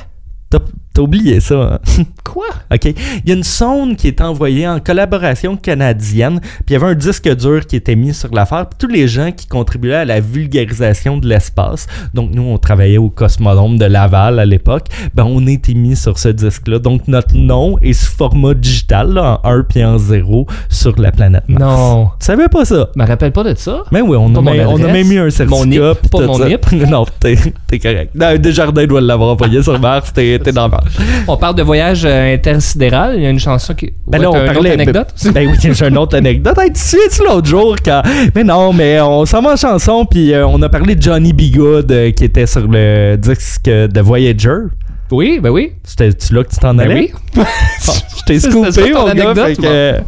[0.93, 2.03] T'as, oublié ça, hein?
[2.23, 2.45] Quoi?
[2.71, 2.85] OK.
[2.85, 6.87] Il y a une sonde qui est envoyée en collaboration canadienne, puis il y avait
[6.87, 10.05] un disque dur qui était mis sur l'affaire, puis tous les gens qui contribuaient à
[10.05, 15.25] la vulgarisation de l'espace, donc nous, on travaillait au Cosmodrome de Laval à l'époque, ben
[15.25, 16.79] on a été mis sur ce disque-là.
[16.79, 21.11] Donc notre nom est sous format digital, là, en 1 puis en 0, sur la
[21.11, 21.61] planète Mars.
[21.61, 22.09] Non.
[22.19, 22.89] Tu savais pas ça?
[22.95, 23.83] Je me rappelle pas de ça.
[23.91, 25.65] Mais oui, on a, mon même, on a adresse, même mis un mon certificat.
[25.65, 26.39] NIP, pis pas mon.
[26.39, 26.71] NIP.
[26.89, 27.35] non, t'es,
[27.79, 28.15] correct.
[28.39, 30.82] Desjardins doit l'avoir envoyé sur Mars, t'es, t'es dans Mars.
[31.27, 33.15] On parle de voyage euh, intersidéral.
[33.17, 33.93] Il y a une chanson qui.
[34.07, 34.71] Ben là, on une parlait.
[34.71, 35.07] anecdote?
[35.25, 36.57] Ben, ben oui, j'ai une autre anecdote.
[36.59, 38.01] Hey, tu sais, l'autre jour, quand.
[38.35, 41.33] Mais non, mais on s'en va en chanson, puis euh, on a parlé de Johnny
[41.33, 41.51] B.
[41.55, 44.67] Good euh, qui était sur le disque de Voyager.
[45.11, 45.73] Oui, ben oui.
[45.83, 47.11] C'était-tu là que tu t'en Ben allais?
[47.35, 47.43] oui.
[47.85, 49.11] Bon, je t'ai scoopé, mon gars.
[49.11, 49.99] anecdote, Fait que,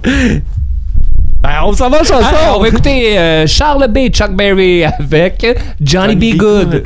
[1.44, 2.24] Ben, on s'en va en chanson.
[2.34, 4.10] Ah, on va écouter euh, Charles B.
[4.12, 5.46] Chuck Berry avec
[5.80, 6.38] Johnny, Johnny B.
[6.38, 6.84] Good.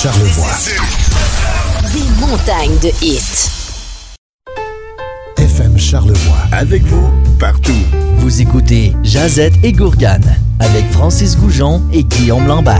[0.00, 0.56] Charlevoix.
[1.92, 3.50] Des montagnes de hits.
[5.36, 6.38] FM Charlevoix.
[6.52, 7.72] Avec vous, partout.
[8.18, 12.78] Vous écoutez Jazette et Gourgane avec Francis Goujon et Guillaume Lambert.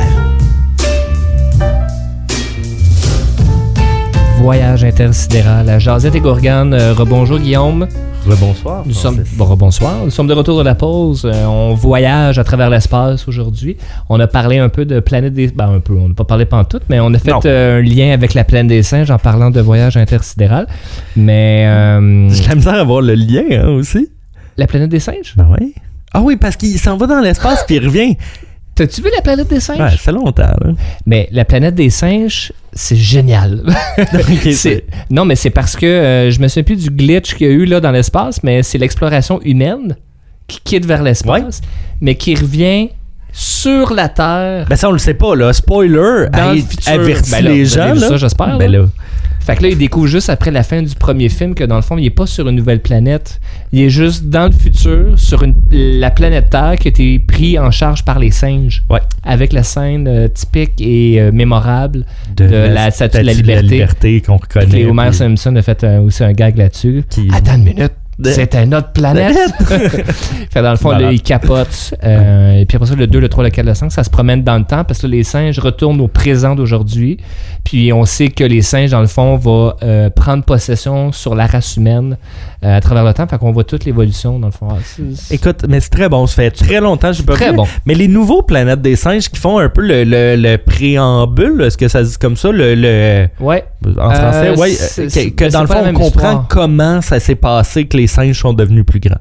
[4.36, 6.72] Voyage intersidéral à Jazette et Gourgane.
[6.72, 7.88] Euh, rebonjour Guillaume.
[8.36, 8.82] Bonsoir.
[8.84, 10.04] Nous sommes bon, rebonsoir.
[10.04, 11.22] Nous sommes de retour de la pause.
[11.24, 13.78] Euh, on voyage à travers l'espace aujourd'hui.
[14.10, 16.44] On a parlé un peu de planète des ben, un peu, on n'a pas parlé
[16.44, 19.50] pantoute, mais on a fait euh, un lien avec la planète des singes en parlant
[19.50, 20.66] de voyage intersidéral.
[21.16, 24.08] Mais euh, J'ai la misère à voir le lien hein, aussi.
[24.58, 25.34] la planète des singes?
[25.36, 25.74] Ben oui.
[26.12, 28.16] Ah oui, parce qu'il s'en va dans l'espace puis il revient.
[28.78, 29.80] T'as-tu vu la planète des singes?
[29.80, 30.44] Ouais, ça fait longtemps.
[30.44, 30.70] Là.
[31.04, 33.64] Mais la planète des singes, c'est génial.
[35.10, 37.52] Non, mais c'est parce que euh, je me souviens plus du glitch qu'il y a
[37.52, 39.96] eu là dans l'espace, mais c'est l'exploration humaine
[40.46, 41.60] qui quitte vers l'espace,
[42.00, 42.90] mais qui revient
[43.32, 44.66] sur la Terre.
[44.68, 45.52] Ben ça, on le sait pas, là.
[45.52, 46.92] Spoiler, Dans le futur.
[47.30, 48.08] Ben là, les gens, vu là.
[48.08, 48.84] ça, j'espère, Ben là.
[49.40, 51.82] Fait que là, il découvre juste après la fin du premier film que dans le
[51.82, 53.40] fond, il est pas sur une nouvelle planète.
[53.72, 57.58] Il est juste dans le futur, sur une, la planète Terre qui a été pris
[57.58, 58.82] en charge par les singes.
[58.90, 59.00] Ouais.
[59.24, 62.04] Avec la scène euh, typique et euh, mémorable
[62.36, 64.20] De, la statue de la liberté.
[64.20, 64.84] qu'on Puis reconnaît.
[64.84, 67.04] Homer puis- Simpson a fait euh, aussi un gag là-dessus.
[67.08, 67.92] Qui- Attends une minute.
[68.18, 69.36] De- C'est une autre planète.
[70.50, 71.12] fait dans le fond, là, Malade.
[71.14, 71.94] il capote.
[72.02, 74.10] euh, et puis après ça, le 2, le 3, le 4, le 5, ça se
[74.10, 77.18] promène dans le temps parce que là, les singes retournent au présent d'aujourd'hui.
[77.64, 81.46] Puis on sait que les singes, dans le fond, vont euh, prendre possession sur la
[81.46, 82.16] race humaine
[82.64, 83.26] euh, à travers le temps.
[83.26, 84.68] Fait qu'on voit toute l'évolution, dans le fond.
[84.70, 84.76] Ah,
[85.30, 86.26] Écoute, mais c'est très bon.
[86.26, 87.56] Ça fait très longtemps que j'ai pas très vu.
[87.56, 87.66] bon.
[87.86, 91.76] Mais les nouveaux planètes des singes qui font un peu le, le, le préambule, est-ce
[91.78, 93.64] que ça se dit comme ça, le, le- Ouais.
[93.98, 96.46] en français, ouais, c'est- euh, c'est- que, que dans le fond, on comprend histoire.
[96.48, 99.18] comment ça s'est passé que les singes sont devenus plus grands.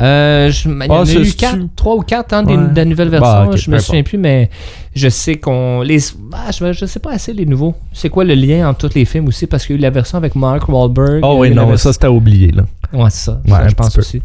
[0.00, 2.68] Euh, je, il y en Ah, a eu quatre, trois ou quatre hein, des, Ouais.
[2.70, 3.28] de la nouvelle version.
[3.30, 3.86] Bah, ok, je me importe.
[3.86, 4.48] souviens plus, mais
[4.94, 5.82] je sais qu'on.
[5.82, 5.98] les
[6.32, 7.74] ah, je, je sais pas assez les nouveaux.
[7.92, 9.46] C'est quoi le lien entre tous les films aussi?
[9.46, 11.20] Parce qu'il y a eu la version avec Mark Wahlberg.
[11.22, 12.64] Oh oui, non, version- ça c'était oublié, là.
[12.92, 13.40] Ouais, c'est ça.
[13.46, 14.00] Ouais, je pense peu.
[14.00, 14.18] aussi.
[14.18, 14.20] Euh,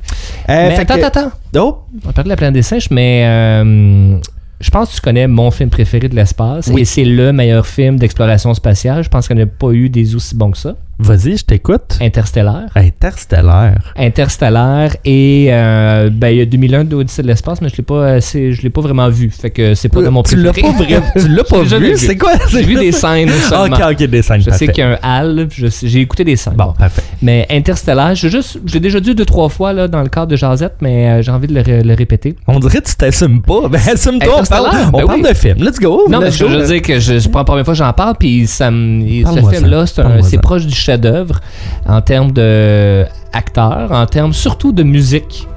[0.47, 1.31] mais fait attends, que- attends.
[1.57, 1.77] Oh,
[2.07, 4.17] On parle de la planète des singes, mais euh,
[4.59, 6.69] je pense que tu connais mon film préféré de l'espace.
[6.73, 6.81] Oui.
[6.81, 9.03] Et c'est le meilleur film d'exploration spatiale.
[9.03, 10.75] Je pense qu'il n'y a pas eu des aussi bons que ça.
[10.99, 11.97] Vas-y, je t'écoute.
[12.01, 12.65] Interstellaire.
[12.75, 13.93] Interstellaire.
[13.97, 18.13] Interstellaire et euh, ben, il y a 2001 d'Odyssée de l'espace, mais je l'ai pas
[18.13, 19.29] assez- je l'ai pas vraiment vu.
[19.29, 20.73] Fait que c'est pas de mon tu l'as préféré.
[20.73, 21.97] pas vraiment, tu l'as pas vu, vu.
[21.97, 22.31] c'est quoi?
[22.51, 23.75] J'ai vu des scènes seulement.
[23.77, 24.67] ok, ok, des scènes, Je sais parfait.
[24.69, 26.53] qu'il y a un hall, je sais- j'ai écouté des scènes.
[26.55, 27.01] Bon, parfait.
[27.21, 30.35] Mais Interstellaire, j'ai juste, j'ai déjà dit deux trois fois là dans le cadre de
[30.35, 32.35] Jazette, mais euh, j'ai envie de le, ré- le répéter.
[32.47, 33.67] On dirait que tu t'assumes pas.
[33.69, 35.29] Ben, assume-toi, on parle, on ben parle oui.
[35.29, 35.57] de film.
[35.63, 36.03] Let's go.
[36.09, 38.47] Non, mais je veux dire que je, c'est pas la première fois j'en parle, puis
[38.47, 40.03] ça me- ce film-là, ça.
[40.23, 41.39] c'est, proche du chef-d'œuvre
[41.85, 45.47] en termes de acteurs, en termes surtout de musique.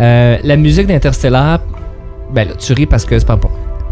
[0.00, 1.60] Euh, la musique d'Interstellar,
[2.32, 3.48] ben là, tu ris parce que c'est pas bon.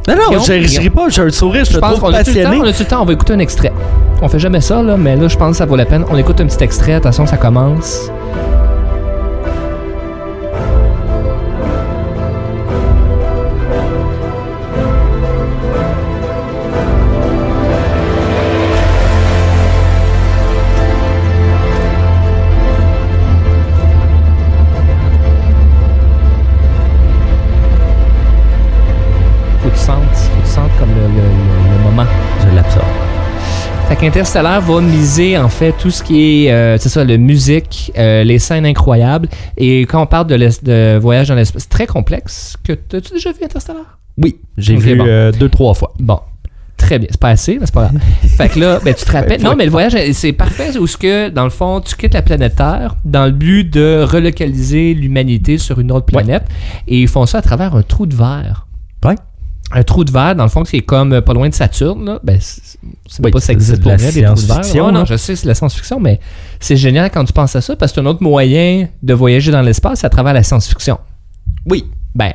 [0.07, 2.25] Non, non, je je ris pas, j'ai un sourire, je Je pense trouve a le
[2.25, 2.57] temps, passionné.
[2.59, 3.73] on a tout le temps, on va écouter un extrait.
[4.20, 6.05] On fait jamais ça, là, mais là, je pense que ça vaut la peine.
[6.11, 8.11] On écoute un petit extrait, attention, ça commence.
[34.05, 37.90] Fait qu'Interstellar va miser en fait tout ce qui est, euh, c'est ça, la musique,
[37.96, 39.30] euh, les scènes incroyables.
[39.57, 42.55] Et quand on parle de, voyage dans l'espace, c'est très complexe.
[42.62, 43.98] Que t'as-tu déjà vu Interstellar?
[44.18, 45.07] Oui, j'ai vu bon.
[45.09, 45.94] euh, deux, trois fois.
[45.98, 46.20] Bon.
[46.76, 47.09] Très bien.
[47.11, 47.98] C'est pas assez, mais c'est pas grave.
[48.36, 49.40] fait que là, ben, tu te rappelles.
[49.40, 52.20] Non, mais le voyage, c'est parfait où ce que, dans le fond, tu quittes la
[52.20, 56.44] planète Terre dans le but de relocaliser l'humanité sur une autre planète.
[56.88, 58.66] Et ils font ça à travers un trou de verre.
[59.02, 59.14] Ouais.
[59.72, 62.04] Un trou de verre, dans le fond, qui est comme euh, pas loin de Saturne.
[62.04, 62.20] Là.
[62.22, 62.60] Ben, c'est
[63.08, 64.40] c'est Oui, pas ça c'est- existe c'est pour vrai, des trous de
[64.72, 64.92] verre.
[64.92, 66.20] non, je sais, c'est de la science-fiction, mais
[66.60, 69.50] c'est génial quand tu penses à ça parce que c'est un autre moyen de voyager
[69.50, 70.98] dans l'espace à travers la science-fiction.
[71.66, 71.86] Oui.
[72.14, 72.32] Ben,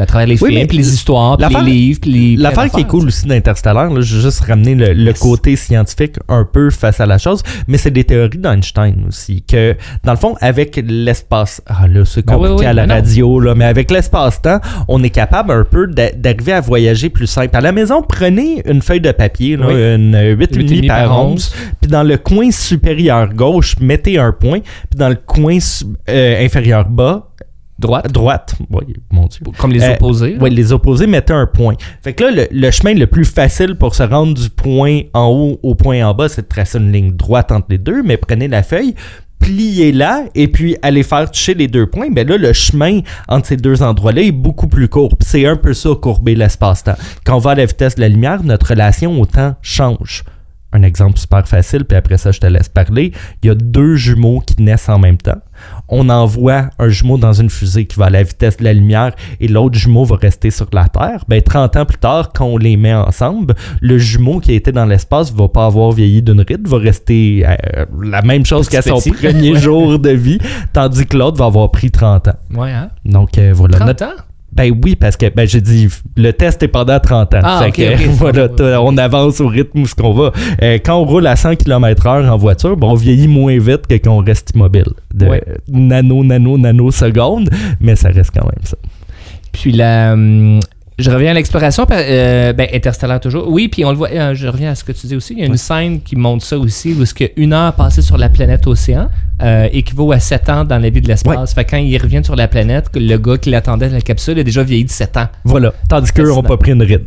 [0.00, 2.36] à travers les Oui, films, puis les histoires, puis les livres, puis les.
[2.36, 6.16] L'affaire qui est cool aussi d'Interstellar, là, je vais juste ramener le, le côté scientifique
[6.28, 10.18] un peu face à la chose, mais c'est des théories d'Einstein aussi, que dans le
[10.18, 13.54] fond, avec l'espace, ah là, c'est Ben oui, compliqué oui, à la ben radio, là,
[13.54, 17.56] mais avec l'espace-temps, on est capable un peu d'a- d'arriver à voyager plus simple.
[17.56, 21.52] À la maison, prenez une feuille de papier, là, une 8,5 8,5 par par 11,
[21.80, 25.58] puis dans le coin supérieur gauche, mettez un point, puis dans le coin
[26.08, 27.29] euh, inférieur bas,
[27.80, 28.12] Droite?
[28.12, 29.40] droite, oui, mon Dieu.
[29.58, 30.36] Comme les Euh, opposés.
[30.40, 31.74] Oui, les opposés mettaient un point.
[32.02, 35.28] Fait que là, le, le chemin le plus facile pour se rendre du point en
[35.28, 38.16] haut au point en bas, c'est de tracer une ligne droite entre les deux, mais
[38.16, 38.94] prenez la feuille,
[39.38, 42.10] pliez-la et puis allez faire toucher les deux points.
[42.10, 45.16] Ben là, le chemin entre ces deux endroits-là est beaucoup plus court.
[45.20, 46.96] C'est un peu ça, courber l'espace-temps.
[47.24, 50.24] Quand on va à la vitesse de la lumière, notre relation au temps change.
[50.72, 53.12] un exemple super facile, puis après ça, je te laisse parler.
[53.42, 55.40] Il y a deux jumeaux qui naissent en même temps.
[55.90, 59.12] On envoie un jumeau dans une fusée qui va à la vitesse de la lumière
[59.40, 61.24] et l'autre jumeau va rester sur la Terre.
[61.28, 64.72] Ben, 30 ans plus tard, quand on les met ensemble, le jumeau qui a été
[64.72, 68.82] dans l'espace va pas avoir vieilli d'une ride, va rester euh, la même chose qu'à
[68.82, 69.10] son petit.
[69.10, 70.38] premier jour de vie,
[70.72, 72.32] tandis que l'autre va avoir pris 30 ans.
[72.54, 72.90] Ouais, hein?
[73.04, 73.76] Donc euh, voilà.
[73.78, 74.22] 30 Notre- ans?
[74.60, 77.40] Ben oui, parce que ben, j'ai dit le test est pendant 30 ans.
[77.42, 78.48] Ah, Fait que, voilà,
[78.82, 80.32] on avance au rythme où ce qu'on va.
[80.62, 83.94] Euh, quand on roule à 100 km/h en voiture, ben, on vieillit moins vite que
[83.94, 84.84] quand on reste immobile.
[85.14, 85.42] De Ouais.
[85.68, 87.48] nano, nano, nano secondes,
[87.80, 88.76] mais ça reste quand même ça.
[89.52, 90.14] Puis la.
[91.00, 93.48] Je reviens à l'exploration, euh, ben, interstellaire toujours.
[93.48, 95.34] Oui, puis on le voit, euh, je reviens à ce que tu dis aussi.
[95.34, 98.18] Il y a une scène qui montre ça aussi, où est-ce qu'une heure passée sur
[98.18, 99.08] la planète océan
[99.42, 101.54] euh, équivaut à 7 ans dans la vie de l'espace.
[101.54, 104.00] Fait que quand ils reviennent sur la planète, que le gars qui l'attendait de la
[104.00, 105.28] capsule a déjà vieilli de 7 ans.
[105.44, 105.72] Voilà.
[105.88, 107.06] Tandis qu'eux n'ont pas pris une ride.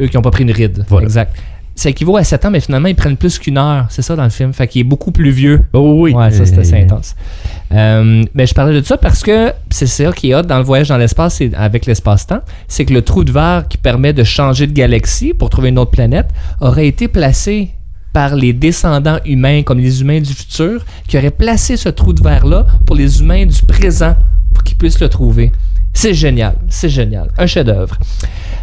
[0.00, 0.84] Eux qui n'ont pas pris une ride.
[0.88, 1.06] Voilà.
[1.06, 1.34] Exact.
[1.78, 3.86] Ça équivaut à 7 ans, mais finalement, ils prennent plus qu'une heure.
[3.88, 4.52] C'est ça dans le film.
[4.52, 5.60] Fait qu'il est beaucoup plus vieux.
[5.72, 6.12] Oh oui.
[6.12, 7.14] Ouais, ça c'était assez Euh, intense.
[7.72, 10.64] Euh, mais je parlais de ça parce que c'est ça qui est hot dans le
[10.64, 14.24] voyage dans l'espace et avec l'espace-temps, c'est que le trou de verre qui permet de
[14.24, 16.26] changer de galaxie pour trouver une autre planète
[16.60, 17.70] aurait été placé
[18.12, 22.22] par les descendants humains comme les humains du futur qui auraient placé ce trou de
[22.24, 24.16] verre là pour les humains du présent
[24.52, 25.52] pour qu'ils puissent le trouver.
[25.92, 27.96] C'est génial, c'est génial, un chef-d'œuvre.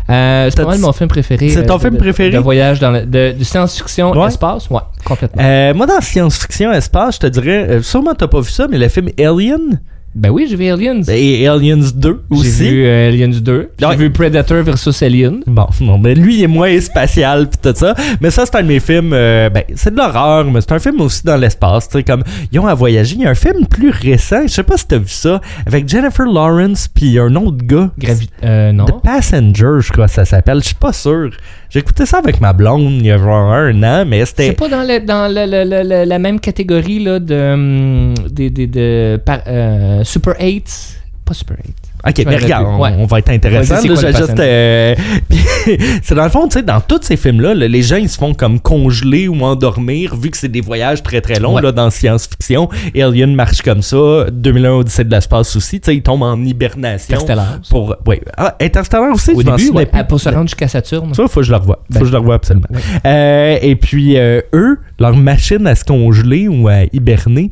[0.10, 1.50] Euh, c'est pas mal mon film préféré.
[1.50, 2.30] c'est euh, ton de- film préféré?
[2.30, 4.28] De voyage dans le, de, de science-fiction Ouais.
[4.28, 5.42] espace, ouais, complètement.
[5.44, 8.78] Euh, moi, dans science-fiction espace, je te dirais, euh, sûrement t'as pas vu ça, mais
[8.78, 9.82] le film Alien
[10.16, 11.02] Ben oui, j'ai vu Aliens.
[11.10, 12.70] et Aliens 2 J'ai aussi.
[12.70, 13.70] vu euh, Aliens 2.
[13.78, 13.96] J'ai Ouais.
[13.98, 15.42] vu Predator versus Alien.
[15.46, 17.94] Bon, non, mais lui, il est moins spatial pis tout ça.
[18.22, 19.12] Mais ça, c'est un de mes films.
[19.14, 21.90] euh, ben, c'est de l'horreur, mais c'est un film aussi dans l'espace.
[21.90, 23.16] Tu sais, comme ils ont à voyager.
[23.16, 24.44] Il y a un film plus récent.
[24.44, 27.92] Je sais pas si t'as vu ça, avec Jennifer Lawrence puis un autre gars.
[28.00, 28.86] Gravi euh, non.
[28.86, 30.60] The Passenger, je crois que ça s'appelle.
[30.62, 31.32] Je suis pas sûr.
[31.80, 34.52] Écouté ça avec ma blonde il y a genre un an, mais C'est c'était.
[34.54, 39.20] pas dans, le, dans le- le- la même catégorie là, de, hum, des- des- de,
[39.26, 41.02] par- euh, Super 8.
[41.26, 41.74] Pas Super 8.
[42.08, 42.82] Ok, mais regarde, on, plus.
[42.84, 42.96] Ouais.
[43.00, 43.78] on va être intéressant.
[43.82, 44.96] C'est juste, euh,
[46.04, 48.18] c'est dans le fond, tu sais, dans tous ces films-là, là, les gens ils se
[48.18, 51.62] font comme congeler ou endormir, vu que c'est des voyages très très longs Ouais.
[51.62, 52.70] là, dans science-fiction.
[52.96, 54.26] Alien marche comme ça.
[54.32, 57.16] 2001 Odyssée de l'espace aussi, tu sais, ils tombent en hibernation.
[57.16, 57.60] Interstellar.
[57.70, 58.22] Pour, ouais.
[58.38, 60.00] Ah, Interstellar aussi, Au je début, souviens ouais, plus.
[60.00, 61.14] ah, pour se rendre jusqu'à Saturne.
[61.14, 61.78] Ça, faut que je le revoie.
[61.88, 62.68] Faut Ben, que je le revoie absolument.
[63.06, 67.50] Euh, et puis, euh, eux, leur machine à se congeler ou à hiberner,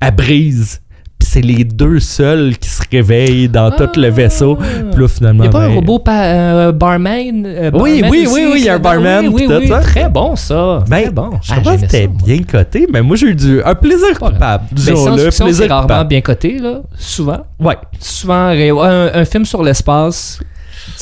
[0.00, 0.80] elle brise.
[1.20, 4.56] C'est les deux seuls qui se réveillent dans tout le vaisseau.
[4.56, 5.44] Puis là, finalement.
[5.44, 8.50] Il n'y a pas un ben, robot euh, barman, euh, Oui, barman oui, aussi, oui,
[8.52, 9.80] oui, il y a un barman, Oui, oui, tout oui, ça.
[9.80, 10.84] très bon ça.
[10.88, 11.30] Ben, très bon.
[11.42, 14.64] je Ah, j'aimais c'était bien coté, mais moi j'ai eu du, un plaisir coupable.
[14.70, 17.40] Mais Disons-le, c'est rarement bien coté, là, souvent.
[17.60, 17.76] Ouais.
[17.98, 20.38] souvent un, un film sur l'espace.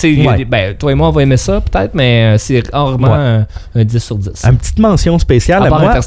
[0.02, 0.44] Ouais.
[0.44, 3.14] ben, toi et moi, on va aimer ça peut-être, mais euh, c'est rarement Ouais.
[3.14, 3.46] un,
[3.76, 4.44] un 10 sur 10.
[4.44, 6.00] Une petite mention spéciale à à part moi.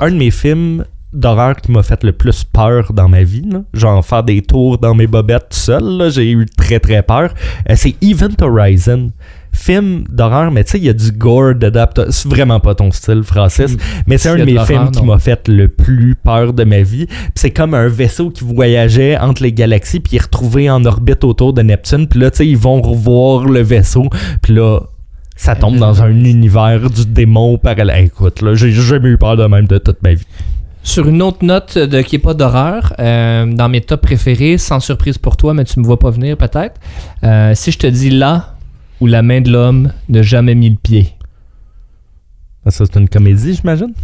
[0.00, 0.84] Un de mes films
[1.14, 3.62] d'horreur qui m'a fait le plus peur dans ma vie, là.
[3.72, 7.32] genre faire des tours dans mes bobettes tout seul, j'ai eu très très peur,
[7.70, 9.10] Euh, c'est Event Horizon.
[9.52, 11.86] Film d'horreur, mais tu sais, il y a du gore dedans.
[12.10, 13.74] C'est vraiment pas ton style, Francis.
[13.74, 13.78] Mm.
[14.08, 17.06] Mais c'est un de mes films qui m'a fait le plus peur de ma vie.
[17.36, 21.22] C'est comme un vaisseau qui voyageait entre les galaxies, puis il est retrouvé en orbite
[21.22, 22.08] autour de Neptune.
[22.08, 24.08] Puis là, tu sais, ils vont revoir le vaisseau.
[24.42, 24.80] Puis là,
[25.36, 28.06] ça tombe dans un univers du démon parallèle.
[28.06, 30.26] Écoute, là, j'ai jamais eu peur de même de toute ma vie.
[30.84, 34.80] Sur une autre note de, qui n'est pas d'horreur, euh, dans mes tops préférés, sans
[34.80, 36.78] surprise pour toi, mais tu me vois pas venir peut-être,
[37.24, 38.54] euh, si je te dis là
[39.00, 41.14] où la main de l'homme n'a jamais mis le pied,
[42.66, 43.94] Ah, Ça, c'est une comédie, j'imagine?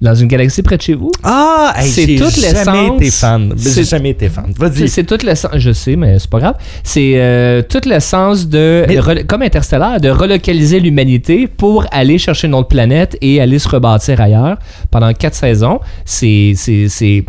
[0.00, 2.96] Dans une galaxie près de chez vous, Ah, hey, C'est j'ai toute jamais l'essence.
[3.02, 3.52] été fan.
[3.56, 4.46] J'ai C'est- jamais été fan.
[4.58, 4.88] Vas-y.
[4.88, 6.54] c'est toute l'essence, je sais, mais c'est pas grave.
[6.82, 12.54] C'est euh, toute l'essence de, Mais- comme Interstellar, de relocaliser l'humanité pour aller chercher une
[12.54, 14.56] autre planète et aller se rebâtir ailleurs
[14.90, 15.80] pendant quatre saisons.
[16.04, 17.24] C'est c'est c'est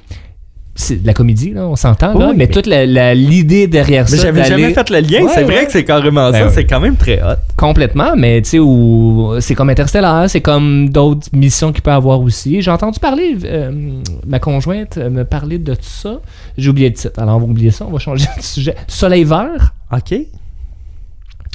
[0.75, 4.23] c'est de la comédie, là, on s'entend, Oui, mais, mais- toute l'idée derrière Mais ça,
[4.23, 5.23] j'avais jamais fait le lien.
[5.23, 5.65] Ouais, c'est vrai ouais.
[5.65, 6.45] que c'est carrément Ben ça.
[6.45, 6.51] ouais.
[6.53, 7.35] C'est quand même très hot.
[7.57, 12.21] complètement, mais tu sais, où c'est comme Interstellar, c'est comme d'autres missions qu'il peut avoir
[12.21, 12.61] aussi.
[12.61, 13.71] J'ai entendu parler, euh,
[14.25, 16.21] ma conjointe me parler de tout ça.
[16.57, 18.75] J'ai oublié le titre, alors on va oublier ça, on va changer de sujet.
[18.87, 20.15] Soleil vert, OK.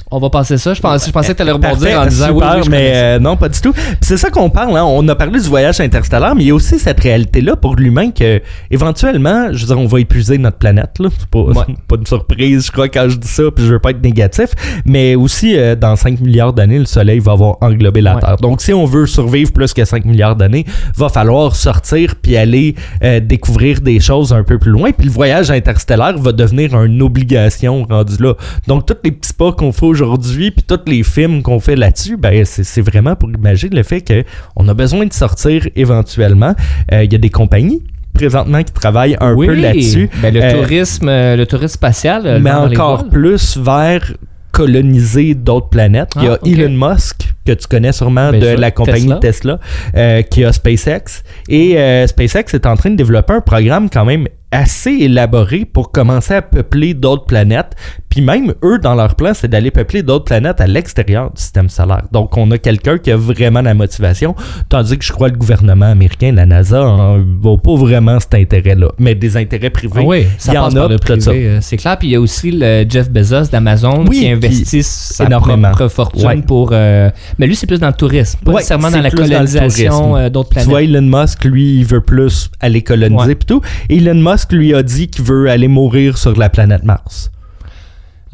[0.09, 0.73] On va passer ça.
[0.73, 3.19] Je pensais, je pensais que tu allais rebondir en disant oui, super, oui, mais euh,
[3.19, 3.73] non, pas du tout.
[4.01, 4.77] C'est ça qu'on parle.
[4.77, 4.83] Hein.
[4.85, 8.11] On a parlé du voyage interstellaire, mais il y a aussi cette réalité-là pour l'humain
[8.11, 8.41] que,
[8.71, 10.99] éventuellement, je veux dire, on va épuiser notre planète.
[10.99, 11.09] Là.
[11.17, 11.75] C'est pas, Ouais.
[11.87, 14.49] pas une surprise, je crois, quand je dis ça, puis je veux pas être négatif.
[14.85, 18.21] Mais aussi, euh, dans 5 milliards d'années, le Soleil va avoir englobé la Ouais.
[18.21, 18.37] Terre.
[18.37, 22.75] Donc, si on veut survivre plus que 5 milliards d'années, va falloir sortir puis aller
[23.03, 24.91] euh, découvrir des choses un peu plus loin.
[24.91, 28.33] Puis le voyage interstellaire va devenir une obligation rendu là.
[28.67, 32.17] Donc, tous les petits pas qu'on fait aujourd'hui, puis tous les films qu'on fait là-dessus,
[32.17, 36.53] ben, c'est vraiment pour imaginer le fait qu'on a besoin de sortir éventuellement.
[36.91, 37.83] Euh, Il y a des compagnies
[38.13, 39.47] présentement qui travaillent un oui.
[39.47, 40.09] peu là-dessus.
[40.21, 42.39] Ben, le, Euh, tourisme, euh, le tourisme spatial.
[42.41, 44.13] mais encore plus vers
[44.51, 46.13] coloniser d'autres planètes.
[46.15, 46.47] Il y a Ah.
[46.47, 49.59] Elon Musk, que tu connais sûrement Bien de sûr, la compagnie Tesla.
[49.59, 49.59] Tesla,
[49.95, 51.21] euh, qui a SpaceX.
[51.47, 55.91] Et euh, SpaceX est en train de développer un programme quand même assez élaboré pour
[55.91, 57.73] commencer à peupler d'autres planètes.
[58.17, 61.69] Puis même, eux, dans leur plan, c'est d'aller peupler d'autres planètes à l'extérieur du système
[61.69, 62.01] solaire.
[62.11, 64.33] Donc, on a quelqu'un qui a vraiment la motivation,
[64.69, 68.33] tandis que je crois que le gouvernement américain, la NASA, ne vaut pas vraiment cet
[68.33, 68.87] intérêt-là.
[68.97, 71.99] Mais des intérêts privés, Ah oui, ça il y en a, euh, c'est clair.
[71.99, 75.69] Puis il y a aussi le Jeff Bezos d'Amazon Oui, qui investit sa énormément.
[75.69, 76.37] propre fortune Ouais.
[76.41, 76.69] pour.
[76.73, 80.29] euh, mais lui, c'est plus dans le tourisme, pas Ouais, nécessairement dans la colonisation euh,
[80.31, 80.69] d'autres Tu planètes.
[80.71, 83.59] vois, Elon Musk, lui, il veut plus aller coloniser Ouais.
[83.89, 87.29] Et Elon Musk lui a dit qu'il veut aller mourir sur la planète Mars.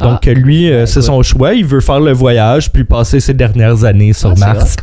[0.04, 0.30] Donc Ah.
[0.30, 1.54] euh, lui, euh, Ben, c'est son choix.
[1.54, 4.76] Il veut faire le voyage puis passer ses dernières années sur Ah, Mars.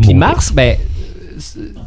[0.00, 0.14] puis.
[0.14, 0.76] Mars, ben,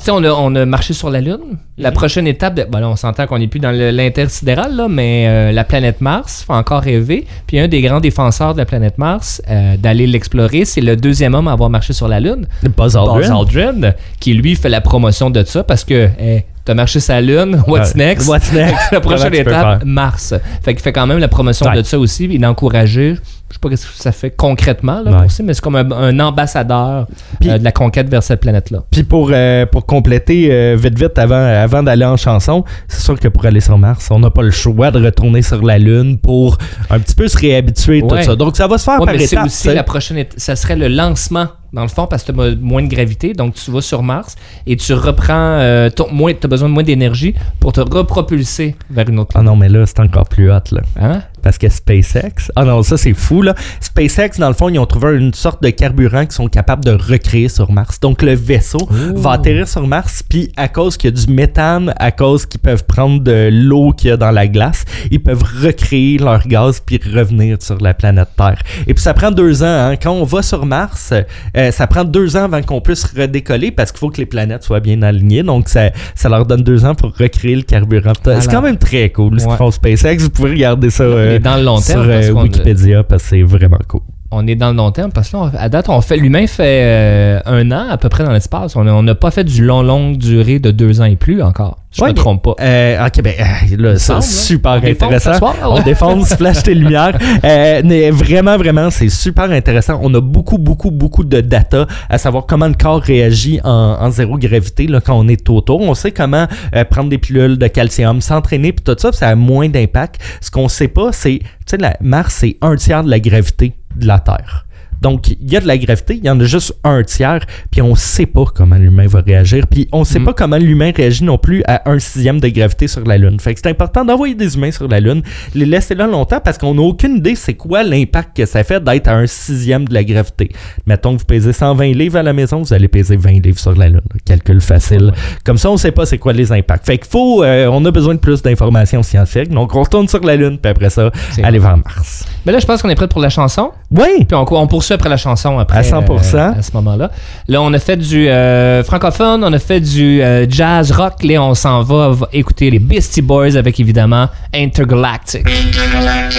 [0.09, 1.57] on a, on a marché sur la Lune.
[1.77, 5.25] La prochaine étape, de, ben là, on s'entend qu'on n'est plus dans l'intersidéral, là, mais
[5.27, 7.25] euh, la planète Mars, faut encore rêver.
[7.47, 11.33] Puis un des grands défenseurs de la planète Mars, euh, d'aller l'explorer, c'est le deuxième
[11.35, 12.47] homme à avoir marché sur la Lune.
[12.77, 13.17] Buzz Aldrin.
[13.19, 17.19] Buzz Aldrin, qui lui fait la promotion de ça parce que hey, t'as marché la
[17.19, 18.05] Lune, what's Ouais.
[18.05, 18.27] next?
[18.27, 18.77] What's next?
[18.91, 19.83] la prochaine étape?
[19.85, 20.35] Mars.
[20.63, 21.77] Fait qu'il fait quand même la promotion Ouais.
[21.77, 23.15] de ça aussi, il a encouragé,
[23.49, 25.21] je sais pas ce que ça fait concrètement là, Ouais.
[25.23, 27.07] pour ça, mais c'est comme un, un ambassadeur
[27.45, 28.83] euh, de la conquête vers cette planète-là.
[28.91, 33.19] Puis pour, euh, pour compléter euh, vite vite avant, avant d'aller en chanson, c'est sûr
[33.19, 36.17] que pour aller sur Mars, on n'a pas le choix de retourner sur la Lune
[36.19, 36.57] pour
[36.89, 38.23] un petit peu se réhabituer tout Ouais.
[38.23, 38.35] ça.
[38.35, 39.45] Donc ça va se faire Ouais, par mais étapes.
[39.45, 42.55] aussi la prochaine étape, ça serait le lancement dans le fond parce que tu as
[42.59, 44.35] moins de gravité, donc tu vas sur Mars
[44.65, 48.75] et tu reprends, euh, ton, moins, tu as besoin de moins d'énergie pour te repropulser
[48.89, 49.49] vers une autre Ah planète.
[49.51, 50.81] non, mais là, c'est encore plus hot, là.
[50.99, 51.21] Hein?
[51.41, 52.51] Parce que SpaceX.
[52.55, 53.55] Ah non, ça c'est fou là.
[53.81, 56.91] SpaceX, dans le fond, ils ont trouvé une sorte de carburant qu'ils sont capables de
[56.91, 57.99] recréer sur Mars.
[57.99, 61.93] Donc le vaisseau va atterrir sur Mars, puis à cause qu'il y a du méthane,
[61.97, 65.43] à cause qu'ils peuvent prendre de l'eau qu'il y a dans la glace, ils peuvent
[65.63, 68.61] recréer leur gaz puis revenir sur la planète Terre.
[68.87, 69.67] Et puis ça prend deux ans.
[69.91, 69.95] hein.
[69.95, 71.13] Quand on va sur Mars,
[71.57, 74.63] euh, ça prend deux ans avant qu'on puisse redécoller parce qu'il faut que les planètes
[74.63, 75.43] soient bien alignées.
[75.43, 78.13] Donc ça, ça leur donne deux ans pour recréer le carburant.
[78.41, 80.17] C'est quand même très cool ce qu'ils font SpaceX.
[80.23, 81.03] Vous pouvez regarder ça.
[81.03, 84.01] euh, est dans le long sur terme, parce euh, Wikipédia parce que c'est vraiment cool.
[84.31, 86.45] On est dans le long terme parce que là, on- à date, on fait l'humain
[86.45, 88.75] fait euh, un an à peu près dans l'espace.
[88.75, 91.77] On n'a pas fait du long, longue durée de deux ans et plus encore.
[91.91, 92.53] Je Ouais, me trompe pas.
[92.61, 94.21] Euh, ok, ben euh, là, là.
[94.21, 95.33] super On intéressant.
[95.33, 97.17] soir, on défonce, flash tes lumières.
[97.43, 99.99] Euh, mais vraiment, vraiment, c'est super intéressant.
[100.03, 103.69] On a beaucoup, beaucoup, beaucoup de data à savoir comment le corps réagit en,
[103.99, 105.79] en zéro gravité là, quand on est autour.
[105.81, 109.35] On sait comment euh, prendre des pilules de calcium, s'entraîner, puis tout ça, ça a
[109.35, 110.21] moins d'impact.
[110.41, 113.73] Ce qu'on sait pas, c'est, tu sais, la Mars, c'est un tiers de la gravité
[113.95, 114.65] de la Terre.
[115.01, 117.41] Donc, il y a de la gravité, il y en a juste un tiers,
[117.71, 120.25] puis on sait pas comment l'humain va réagir, puis on sait Mm.
[120.25, 123.39] pas comment l'humain réagit non plus à un sixième de gravité sur la Lune.
[123.39, 125.21] Fait que c'est important d'envoyer des humains sur la Lune,
[125.55, 128.83] les laisser là longtemps, parce qu'on n'a aucune idée c'est quoi l'impact que ça fait
[128.83, 130.49] d'être à un sixième de la gravité.
[130.85, 133.75] Mettons que vous pesez 120 livres à la maison, vous allez peser 20 livres sur
[133.75, 134.01] la Lune.
[134.25, 135.13] Calcul facile.
[135.45, 136.85] Comme ça, on sait pas c'est quoi les impacts.
[136.85, 140.23] Fait qu'il faut, euh, on a besoin de plus d'informations scientifiques, donc on retourne sur
[140.23, 141.11] la Lune, puis après ça,
[141.43, 142.25] aller vers Mars.
[142.45, 143.71] Mais là, je pense qu'on est prêt pour la chanson.
[143.91, 144.23] Oui!
[144.25, 145.79] Puis on, on poursuit après la chanson après.
[145.79, 146.35] À 100%.
[146.35, 147.11] euh, à ce moment-là.
[147.47, 151.23] Là, on a fait du euh, francophone, on a fait du euh, jazz rock.
[151.23, 155.45] Là, on s'en va, va écouter les Beastie Boys avec évidemment Intergalactic.
[155.45, 156.29] Well, now,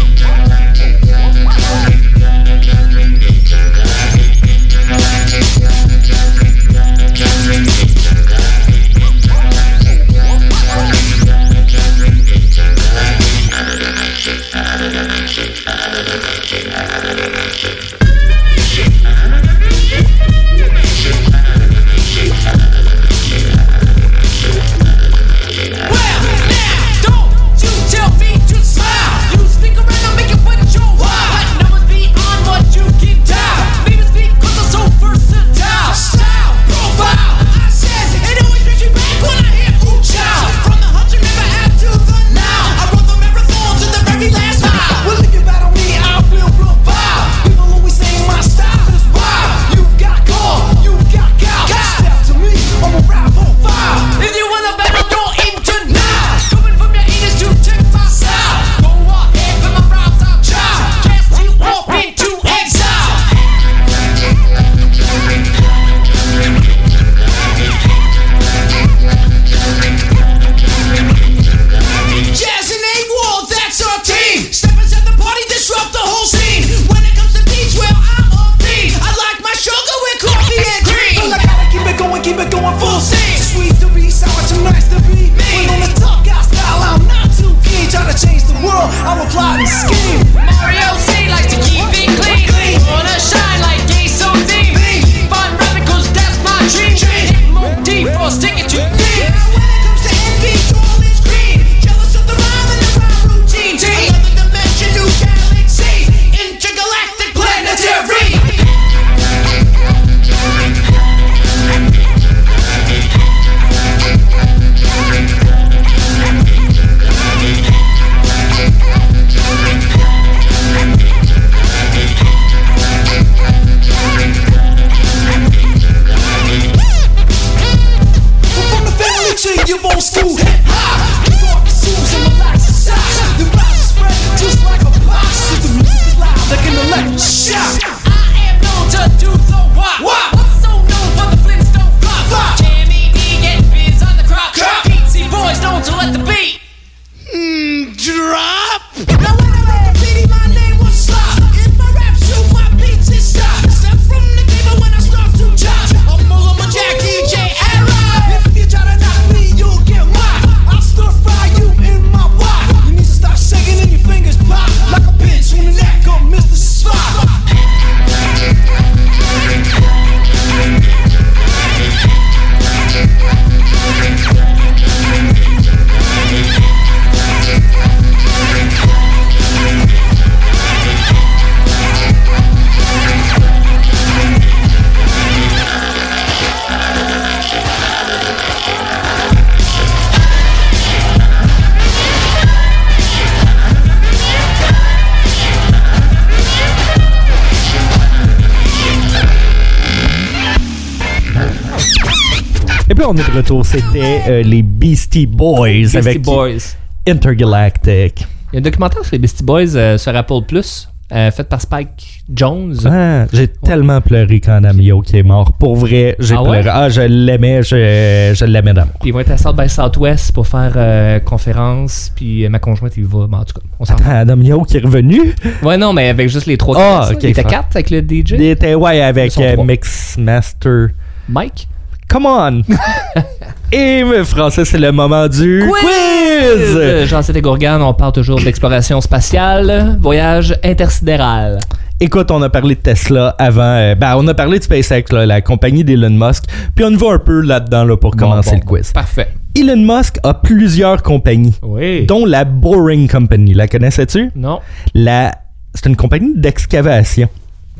[203.10, 206.76] on est de retour, c'était euh, les Beastie Boys Beastie avec Boys.
[207.08, 208.26] Intergalactic.
[208.52, 211.48] Il y a un documentaire sur les Beastie Boys euh, sur Apple Plus, euh, fait
[211.48, 212.76] par Spike Jones.
[212.84, 215.52] Ah, j'ai tellement pleuré quand Namio qui est mort.
[215.58, 216.60] Pour vrai, j'ai Ah ouais?
[216.60, 216.68] pleuré.
[216.72, 218.94] Ah, je l'aimais, je, je l'aimais d'amour.
[219.04, 222.12] Ils vont être à South by Southwest pour faire euh, conférence.
[222.14, 223.26] Puis euh, ma conjointe, il va.
[223.26, 225.34] ben, en tout cas, on s'en Attends, Namio qui est revenu?
[225.62, 227.16] Ouais, non, mais avec juste les trois Ah, personnes.
[227.16, 228.32] ok, Il était quatre avec le DJ.
[228.32, 229.64] Il était, ouais, avec euh, trois.
[229.64, 230.88] Mix Master.
[231.28, 231.66] Mike?
[232.10, 232.62] Come on!
[233.72, 236.74] Et mais Français, c'est le moment du quiz!
[236.76, 241.60] Euh, Jean-Cédric et Gourgane, on parle toujours d'exploration spatiale, voyage intersidéral.
[242.00, 243.62] Écoute, on a parlé de Tesla avant.
[243.62, 246.44] euh, ben, on a parlé de SpaceX, là, la compagnie d'Elon Musk.
[246.74, 248.92] Puis on va un peu là-dedans là, pour commencer Bon, le quiz.
[248.92, 249.28] Parfait.
[249.56, 252.06] Elon Musk a plusieurs compagnies, Oui.
[252.06, 253.54] dont la Boring Company.
[253.54, 254.30] La connaissais-tu?
[254.34, 254.58] Non.
[254.94, 255.32] La...
[255.74, 257.28] C'est une compagnie d'excavation.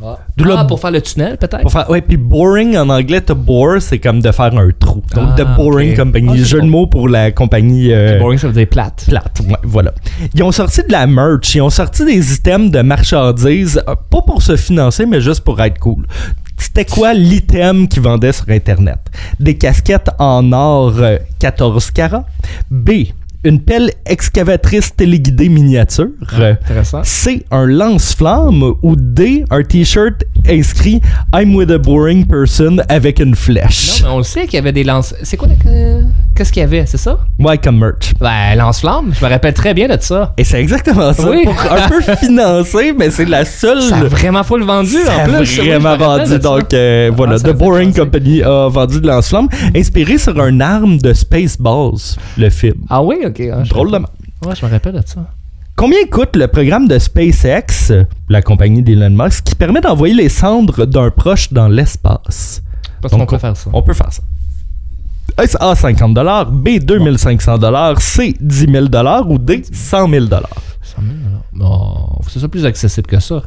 [0.02, 1.88] Ah, pour faire le tunnel, peut-être?
[1.90, 5.02] Ouais, puis boring en anglais, to bore, c'est comme de faire un trou.
[5.14, 5.96] Donc, Ah, The Boring.
[5.96, 6.28] Company.
[6.32, 6.66] Ah, Jeu bon.
[6.66, 7.92] de mots pour la compagnie.
[7.92, 9.04] euh, Boring, ça veut dire plate.
[9.08, 9.40] plate.
[9.46, 9.92] Ouais, voilà.
[10.34, 14.22] Ils ont sorti de la merch, ils ont sorti des items de marchandises, euh, pas
[14.22, 16.06] pour se financer, mais juste pour être cool.
[16.56, 18.98] C'était quoi l'item qu'ils vendaient sur Internet?
[19.38, 22.24] Des casquettes en or euh, 14 carats.
[22.70, 22.90] B.
[23.42, 26.08] Une pelle excavatrice téléguidée miniature.
[26.38, 27.00] Euh, Intéressant.
[27.04, 27.46] C.
[27.50, 28.74] Un lance-flamme.
[28.82, 29.44] Ou D.
[29.50, 31.00] Un t-shirt inscrit
[31.34, 34.02] I'm with a boring person avec une Non, flèche.
[34.02, 35.14] mais on le sait qu'il y avait des lance.
[35.22, 37.18] C'est quoi le- Qu'est-ce qu'il y avait, c'est ça?
[37.38, 38.12] Ouais, comme merch.
[38.20, 39.12] Ben, lance-flamme.
[39.18, 40.32] Je me rappelle très bien de ça.
[40.38, 41.30] Et c'est exactement ça.
[41.30, 41.42] Oui.
[41.44, 43.82] Pour un peu financer, mais c'est la seule.
[43.82, 45.58] Ça a vraiment full vendu, Ça en plus.
[45.60, 46.38] Vraiment vendu.
[46.38, 47.92] Donc, euh, voilà, Ah, ça The Boring.
[47.94, 52.74] Company a vendu de lance-flamme, inspiré sur un arme de Spaceballs, le film.
[52.88, 53.68] Ah oui, ok.
[53.68, 53.98] Drôle de.
[54.46, 55.26] Ouais, je me rappelle de ça.
[55.76, 57.92] Combien coûte le programme de SpaceX,
[58.28, 62.62] la compagnie d'Elon Musk, qui permet d'envoyer les cendres d'un proche dans l'espace?
[63.00, 63.70] Parce qu'on peut faire ça.
[63.72, 64.22] On peut faire ça.
[65.38, 66.12] A 50
[66.52, 67.58] B 2500
[67.98, 68.86] C 10 000
[69.28, 70.30] ou D 100 000 100 000
[71.52, 73.42] Bon, c'est ça plus accessible que ça.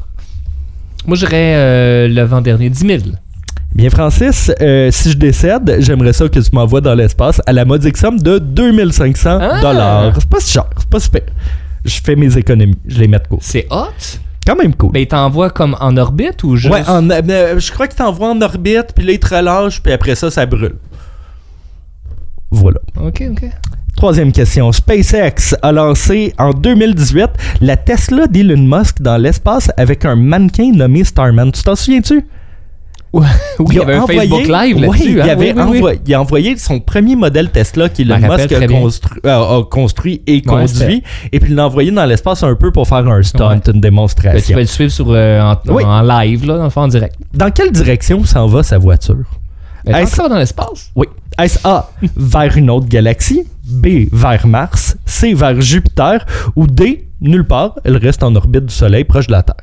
[1.06, 3.02] Moi, je dirais euh, le vent-dernier, 10 000.
[3.74, 7.64] Bien, Francis, euh, si je décède, j'aimerais ça que tu m'envoies dans l'espace à la
[7.64, 10.12] modique somme de 2500 Ah!
[10.14, 11.22] C'est pas si cher, c'est pas si pire.
[11.84, 13.42] Je fais mes économies, je les mets de côté.
[13.44, 13.88] C'est hot?
[14.46, 14.92] Quand même cool.
[14.92, 16.72] Ben, il t'envoie comme en orbite ou juste?
[16.72, 19.92] ouais, en- euh, je crois que t'envoies en orbite, puis là, il te relâche, puis
[19.92, 20.76] après ça, ça brûle.
[22.50, 22.78] Voilà.
[23.02, 23.44] Ok, ok.
[23.96, 24.70] Troisième question.
[24.70, 31.04] SpaceX a lancé en 2018 la Tesla d'Elon Musk dans l'espace avec un mannequin nommé
[31.04, 31.50] Starman.
[31.50, 32.24] Tu t'en souviens-tu?
[33.14, 33.26] Oui,
[33.70, 35.10] il y avait un envoyé- Facebook Live là-dessus.
[35.12, 35.28] il, hein?
[35.28, 35.76] avait Oui, oui, oui.
[35.78, 38.80] envoyé- il a envoyé son premier modèle Tesla qu'Elon Musk rappelle a, très bien.
[38.80, 41.02] constru- euh, a construit et Ouais, conduit.
[41.32, 43.54] et puis il l'a envoyé dans l'espace un peu pour faire un stunt, Ouais.
[43.54, 44.54] une Ben, tu démonstration.
[44.54, 47.14] peux le suivre sur, euh, en, live, là, dans le fond, en direct.
[47.32, 49.16] Dans quelle direction s'en va sa voiture?
[49.84, 50.90] Ben, Est-ce- encore dans l'espace?
[50.96, 51.06] Oui.
[51.38, 56.24] Est-ce A, vers une autre galaxie, B, vers Mars, C, vers Jupiter,
[56.56, 59.56] ou D, nulle part, elle reste en orbite du Soleil proche de la Terre?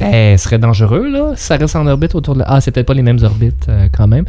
[0.00, 1.32] Eh, ce serait dangereux, là.
[1.34, 2.46] si Ça reste en orbite autour de la...
[2.48, 4.26] Ah, c'est peut-être pas les mêmes orbites, euh, quand même.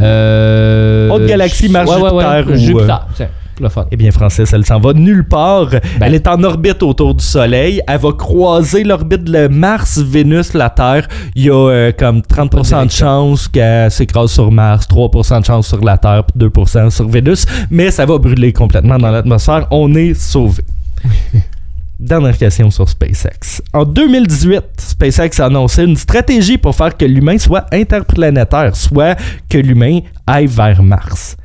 [0.00, 1.10] Euh...
[1.10, 2.24] Autre galaxie, Mars, ouais, ouais, ouais.
[2.24, 3.84] Jupiter ou, Jupiter, tiens, pour le fun.
[3.90, 5.70] Eh bien, Francis, elle s'en va nulle part.
[5.70, 5.80] Ben.
[6.02, 7.82] elle est en orbite autour du Soleil.
[7.88, 11.08] Elle va croiser l'orbite de Mars, Vénus, la Terre.
[11.34, 15.66] Il y a euh, comme 30% de chance qu'elle s'écrase sur Mars, 3% de chance
[15.66, 17.44] sur la Terre, puis 2% sur Vénus.
[17.70, 19.66] Mais ça va brûler complètement dans l'atmosphère.
[19.72, 20.62] On est sauvé.
[22.00, 23.62] Dernière question sur SpaceX.
[23.72, 29.16] En 2018, SpaceX a annoncé une stratégie pour faire que l'humain soit interplanétaire, soit
[29.48, 31.36] que l'humain aille vers Mars.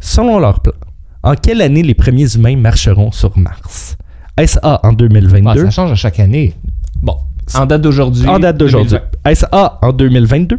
[0.00, 0.72] Selon leur plan,
[1.22, 3.96] En quelle année les premiers humains marcheront sur Mars?
[4.36, 5.64] Est-ce A en Ah, 2022?
[5.64, 6.54] ça change à chaque année.
[7.02, 7.16] Bon,
[7.54, 8.26] en date d'aujourd'hui.
[8.28, 8.90] en date d'aujourd'hui.
[8.92, 9.30] 2020.
[9.30, 10.56] Est-ce A en 2022?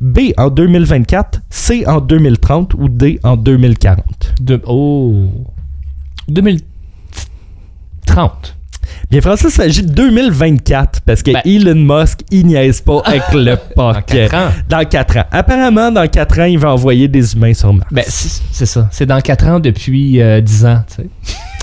[0.00, 1.40] B en 2024?
[1.50, 4.34] C en 2030 ou D en 2040?
[4.40, 5.26] De- oh.
[6.28, 8.56] 2030.
[9.10, 11.40] Bien, Francis, il s'agit de 2024 parce que Ben.
[11.46, 14.04] Elon Musk, il niaise pas avec le Dans POC.
[14.06, 14.48] 4 ans.
[14.68, 15.24] Dans 4 ans.
[15.32, 17.88] Apparemment, dans 4 ans, il va envoyer des humains sur Mars.
[17.90, 18.88] Ben, c'est ça.
[18.90, 21.04] C'est dans 4 ans depuis euh, 10 ans, tu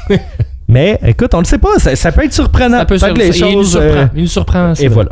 [0.10, 0.22] sais.
[0.68, 1.78] Mais écoute, on ne sait pas.
[1.78, 2.80] Ça, ça peut être surprenant.
[2.80, 3.72] Ça peut Peut-être sur- les il nous choses.
[3.74, 3.88] surprend.
[4.02, 4.74] euh, Il nous surprend.
[4.74, 4.88] et vrai.
[4.88, 5.12] voilà.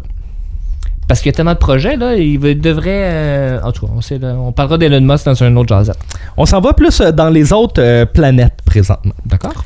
[1.07, 2.15] Parce qu'il y a tellement de projets, là.
[2.15, 3.11] Il devrait.
[3.13, 5.99] euh, en tout cas, on, sait, là, on parlera d'Elon Musk dans un autre jazzette.
[6.37, 9.13] On s'en va plus euh, dans les autres euh, planètes présentement.
[9.27, 9.63] D'accord?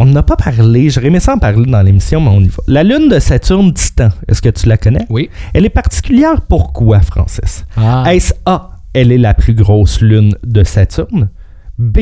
[0.00, 0.90] On n'en a pas parlé.
[0.90, 2.62] J'aurais aimé ça en parler dans l'émission, mais on y va.
[2.68, 5.04] La lune de Saturne Titan, est-ce que tu la connais?
[5.10, 5.28] Oui.
[5.52, 7.64] Elle est particulière pourquoi, Francis?
[7.76, 8.04] Ah.
[8.14, 11.30] Est-ce A, elle est la plus grosse lune de Saturne?
[11.78, 11.98] B,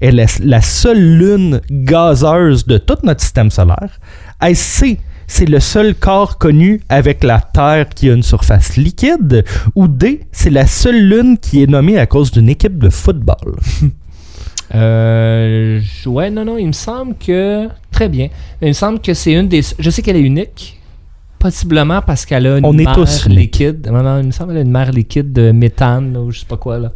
[0.00, 3.98] elle est la seule lune gazeuse de tout notre système solaire?
[4.40, 9.44] Est-ce C, c'est le seul corps connu avec la Terre qui a une surface liquide?
[9.74, 13.56] Ou D, c'est la seule lune qui est nommée à cause d'une équipe de football?
[14.74, 17.68] Euh, ouais, non, non, il me semble que.
[17.90, 18.28] Très bien.
[18.62, 19.62] Il me semble que c'est une des.
[19.78, 20.78] Je sais qu'elle est unique.
[21.38, 23.88] Possiblement parce qu'elle a une On est tous liquide.
[23.90, 26.46] Non, non, il me semble qu'elle a une mer liquide de méthane, ou je sais
[26.46, 26.92] pas quoi, là.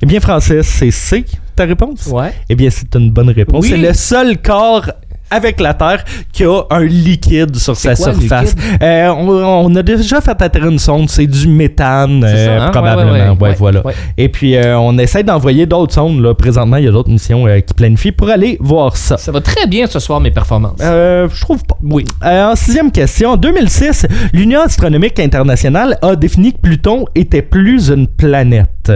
[0.00, 1.24] Eh bien, Francis, c'est C,
[1.56, 2.06] ta réponse?
[2.06, 2.32] Ouais.
[2.48, 3.64] Eh bien, c'est une bonne réponse.
[3.64, 3.70] Oui.
[3.70, 4.92] C'est le seul corps
[5.30, 8.54] avec la Terre qui a un liquide sur sa quoi, surface.
[8.82, 9.28] Euh, on,
[9.70, 12.70] on a déjà fait atterrir une sonde, c'est du méthane, C'est euh, ça, hein?
[12.70, 13.12] probablement.
[13.12, 13.36] Ouais, ouais, ouais.
[13.40, 13.82] Ouais, Ouais, voilà.
[14.16, 16.20] Et puis, euh, on essaie d'envoyer d'autres sondes.
[16.22, 16.34] Là.
[16.34, 19.16] Présentement, il y a d'autres missions qui planifient pour aller voir ça.
[19.16, 20.80] Ça va très bien ce soir, mes performances.
[20.80, 21.76] Je trouve pas.
[21.82, 22.04] oui.
[22.24, 28.06] En sixième question, en 2006, l'Union astronomique internationale a défini que Pluton était plus une
[28.06, 28.92] planète.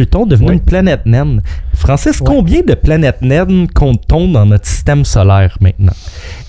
[0.00, 0.54] Pluton devenait Ouais.
[0.54, 1.42] une planète naine.
[1.74, 2.26] Francis, Ouais.
[2.26, 5.92] combien de planètes naines compte-t-on dans notre système solaire maintenant?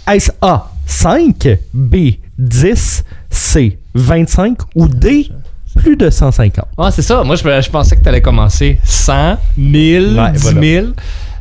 [0.09, 1.95] Est-ce A, 5, B,
[2.39, 5.27] 10, C, 25 ou D,
[5.75, 6.65] plus de 150?
[6.77, 7.23] Ah, c'est ça.
[7.25, 10.61] Moi, je, je pensais que tu allais commencer 100, 1000, Ouais, 10 voilà.
[10.61, 10.85] 000.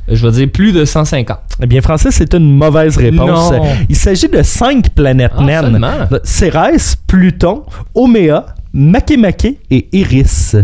[0.08, 1.38] Je vais dire plus de 150.
[1.62, 3.52] Eh bien, Francis, c'est une mauvaise réponse.
[3.52, 3.62] Non.
[3.88, 5.80] Il s'agit de 5 planètes Ah, naines.
[6.24, 7.62] Cérès, Pluton,
[7.94, 10.56] Oméa, Makemake et Iris.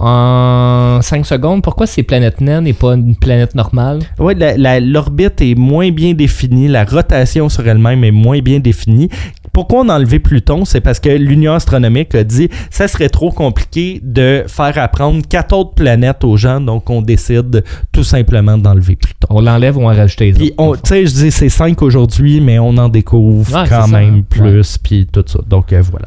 [0.00, 3.98] En 5 secondes, pourquoi c'est planète naine et pas une planète normale?
[4.20, 4.34] Oui,
[4.80, 9.08] l'orbite est moins bien définie, la rotation sur elle-même est moins bien définie.
[9.52, 10.64] Pourquoi on a enlevé Pluton?
[10.64, 15.56] C'est parce que l'Union astronomique a dit ça serait trop compliqué de faire apprendre quatre
[15.56, 19.26] autres planètes aux gens, donc on décide tout simplement d'enlever Pluton.
[19.30, 20.82] On l'enlève ou on en rajoute les Puis, autres?
[20.82, 24.22] tu sais, je dis c'est 5 aujourd'hui, mais on en découvre Ouais, quand ça, même
[24.24, 25.38] plus, puis tout ça.
[25.48, 26.06] Donc euh, voilà.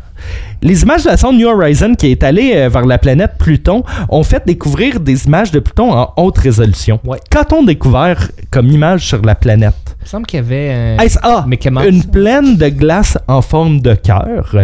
[0.62, 3.84] Les images de la sonde New Horizon qui est allée euh, vers la planète Pluton
[4.10, 7.00] ont fait découvrir des images de Pluton en haute résolution.
[7.04, 7.18] Ouais.
[7.32, 9.74] Qu'a-t-on découvert comme image sur la planète?
[10.02, 10.98] Il me semble qu'il y avait un.
[10.98, 12.08] Est-ce A, Mais comment une ça?
[12.10, 14.56] plaine de glace en forme de cœur?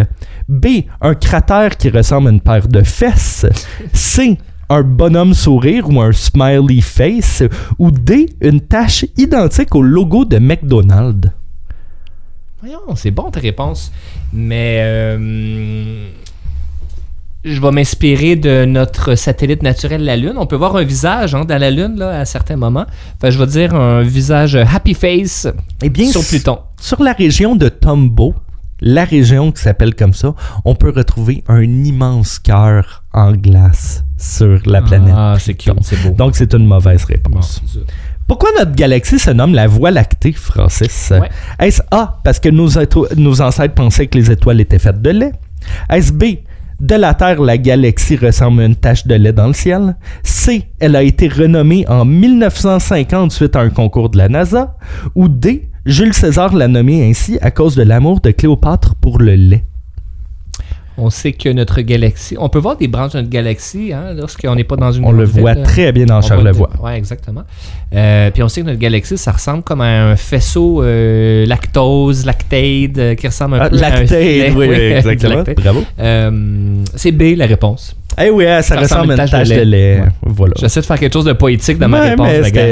[0.50, 0.66] B,
[1.00, 3.46] un cratère qui ressemble à une paire de fesses?
[3.94, 4.38] C,
[4.70, 7.44] un bonhomme sourire ou un smiley face?
[7.78, 11.30] Ou D, une tache identique au logo de McDonald's?
[12.60, 13.92] Voyons, c'est bon ta réponse.
[14.34, 14.80] Mais.
[14.82, 16.08] euh,
[17.50, 20.34] je vais m'inspirer de notre satellite naturel, la Lune.
[20.38, 22.86] On peut voir un visage hein, dans la Lune là, à certains moments.
[23.22, 25.48] Fait, je vais dire un visage happy face
[25.82, 26.60] Eh bien, sur Pluton.
[26.80, 28.36] Sur la région de Tombeau,
[28.82, 30.36] la région qui s'appelle comme ça,
[30.66, 35.16] on peut retrouver un immense cœur en glace sur la planète.
[35.16, 36.16] Ah, c'est cute, c'est beau.
[36.16, 37.62] Donc, c'est une mauvaise réponse.
[38.28, 41.12] Pourquoi notre galaxie se nomme la Voie lactée, Francis?
[41.12, 41.30] Ouais.
[41.60, 42.68] Est-ce A, parce que nos,
[43.16, 45.32] nos ancêtres pensaient que les étoiles étaient faites de lait?
[45.90, 46.24] Est-ce B,
[46.80, 49.96] de la Terre, la galaxie ressemble à une tache de lait dans le ciel?
[50.24, 54.76] C, elle a été renommée en 1950 suite à un concours de la NASA?
[55.16, 59.36] Ou D, Jules César l'a nommée ainsi à cause de l'amour de Cléopâtre pour le
[59.36, 59.66] lait?
[61.00, 62.36] On sait que notre galaxie.
[62.40, 65.06] On peut voir des branches de notre galaxie hein, lorsqu'on n'est pas dans une.
[65.06, 66.72] On le voit très bien dans Charlevoix.
[66.82, 67.44] Oui, exactement.
[67.94, 72.26] Euh, puis on sait que notre galaxie, ça ressemble comme à un faisceau euh, lactose,
[72.26, 74.50] lactate, euh, qui ressemble un Ah, peu à un lactate, filet.
[74.56, 75.36] oui, oui, Oui, exactement.
[75.36, 75.56] lactate.
[75.58, 75.84] Bravo.
[76.96, 77.96] C'est B la réponse.
[78.20, 80.00] Eh oui, ça, ressemble à une tache, de lait.
[80.02, 80.08] Ouais.
[80.24, 80.54] Voilà.
[80.60, 82.28] J'essaie de faire quelque chose de poétique dans ma réponse.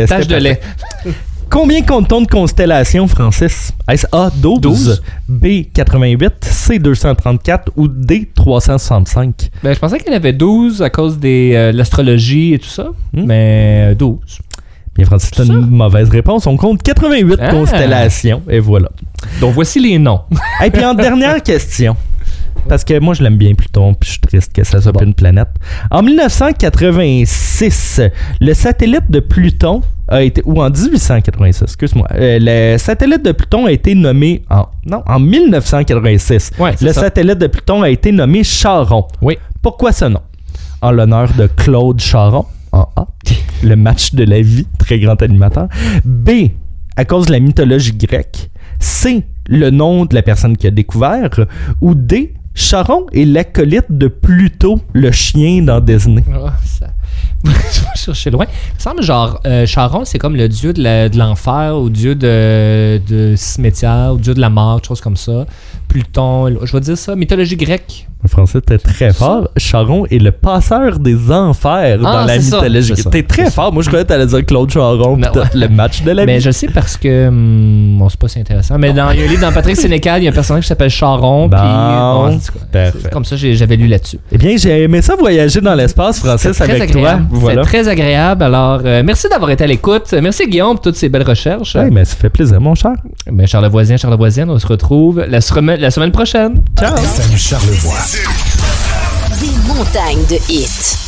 [0.08, 0.60] Tache de lait.
[1.56, 3.72] Combien compte-t-on de constellations, Francis?
[3.90, 5.02] Est-ce A, 12, 12.
[5.30, 9.52] B, 88, C, 234 ou D, 365?
[9.64, 12.68] Ben, je pensais qu'il y en avait 12 à cause de euh, l'astrologie et tout
[12.68, 12.90] ça.
[13.14, 13.24] Hmm?
[13.26, 14.18] Mais euh, 12.
[14.98, 16.46] Bien, Francis, c'est une mauvaise réponse.
[16.46, 17.52] On compte 88 Ah.
[17.52, 18.90] constellations et voilà.
[19.40, 20.24] Donc voici les noms.
[20.66, 21.96] Et puis en dernière question,
[22.68, 25.04] parce que moi je l'aime bien Pluton, puis je suis triste que ça soit Bon.
[25.06, 25.50] une planète.
[25.92, 28.02] En 1986,
[28.42, 32.08] le satellite de Pluton a été ou en 1886, excuse-moi.
[32.14, 36.52] euh, le satellite de Pluton a été nommé en non, en 1986.
[36.60, 37.02] Ouais, c'est le ça.
[37.02, 39.08] satellite de Pluton a été nommé Charon.
[39.22, 39.38] Oui.
[39.62, 40.22] Pourquoi ce nom?
[40.82, 43.08] En l'honneur de Claude Charon en A,
[43.64, 45.68] le match de la vie, très grand animateur.
[46.04, 46.30] B,
[46.96, 48.50] à cause de la mythologie grecque.
[48.80, 51.30] C, le nom de la personne qui a découvert.
[51.82, 56.24] Ou D, Charon est l'acolyte de Pluto, le chien dans Disney.
[56.34, 56.88] Ah, ça...
[57.44, 58.46] je vais chercher loin.
[58.46, 63.34] Il me semble genre euh, Charon, c'est comme le dieu de l'enfer ou dieu de,
[63.36, 65.46] cimetière ou dieu de la mort, chose comme ça.
[65.90, 68.08] Pluton, je vais dire ça, mythologie grecque.
[68.26, 69.50] Le français était très fort.
[69.56, 72.58] Charon est le passeur des enfers Ah, dans la c'est ça.
[72.58, 72.94] mythologie.
[73.12, 73.72] T'es très fort.
[73.72, 75.28] Moi, je croyais que t'allais dire Claude Charon, Non.
[75.54, 76.42] le match de la Mais vie.
[76.44, 77.28] je sais parce que.
[77.28, 78.80] hum, bon, c'est pas si intéressant.
[78.80, 80.64] Mais dans, il y a un livre dans Patrick Sénécal, il y a un personnage
[80.64, 81.48] qui s'appelle Charon.
[81.48, 84.18] Bon, puis, bon, comme ça, j'avais lu là-dessus.
[84.32, 87.28] Eh bien, j'ai aimé ça voyager dans l'espace, Francis, Très avec agréable.
[87.30, 87.40] toi.
[87.40, 87.62] Voilà.
[87.64, 88.44] C'est très agréable.
[88.44, 90.14] Alors, euh, merci d'avoir été à l'écoute.
[90.20, 91.76] Merci Guillaume pour toutes ces belles recherches.
[91.76, 92.94] Ouais, mais ça fait plaisir, mon cher.
[93.46, 96.64] Charles Voisin, Charles Voisin, on se retrouve la, semaine- la semaine prochaine.
[96.80, 96.96] Ciao.
[96.98, 98.00] FM Charlevoix.
[99.40, 101.05] Des montagnes de hits.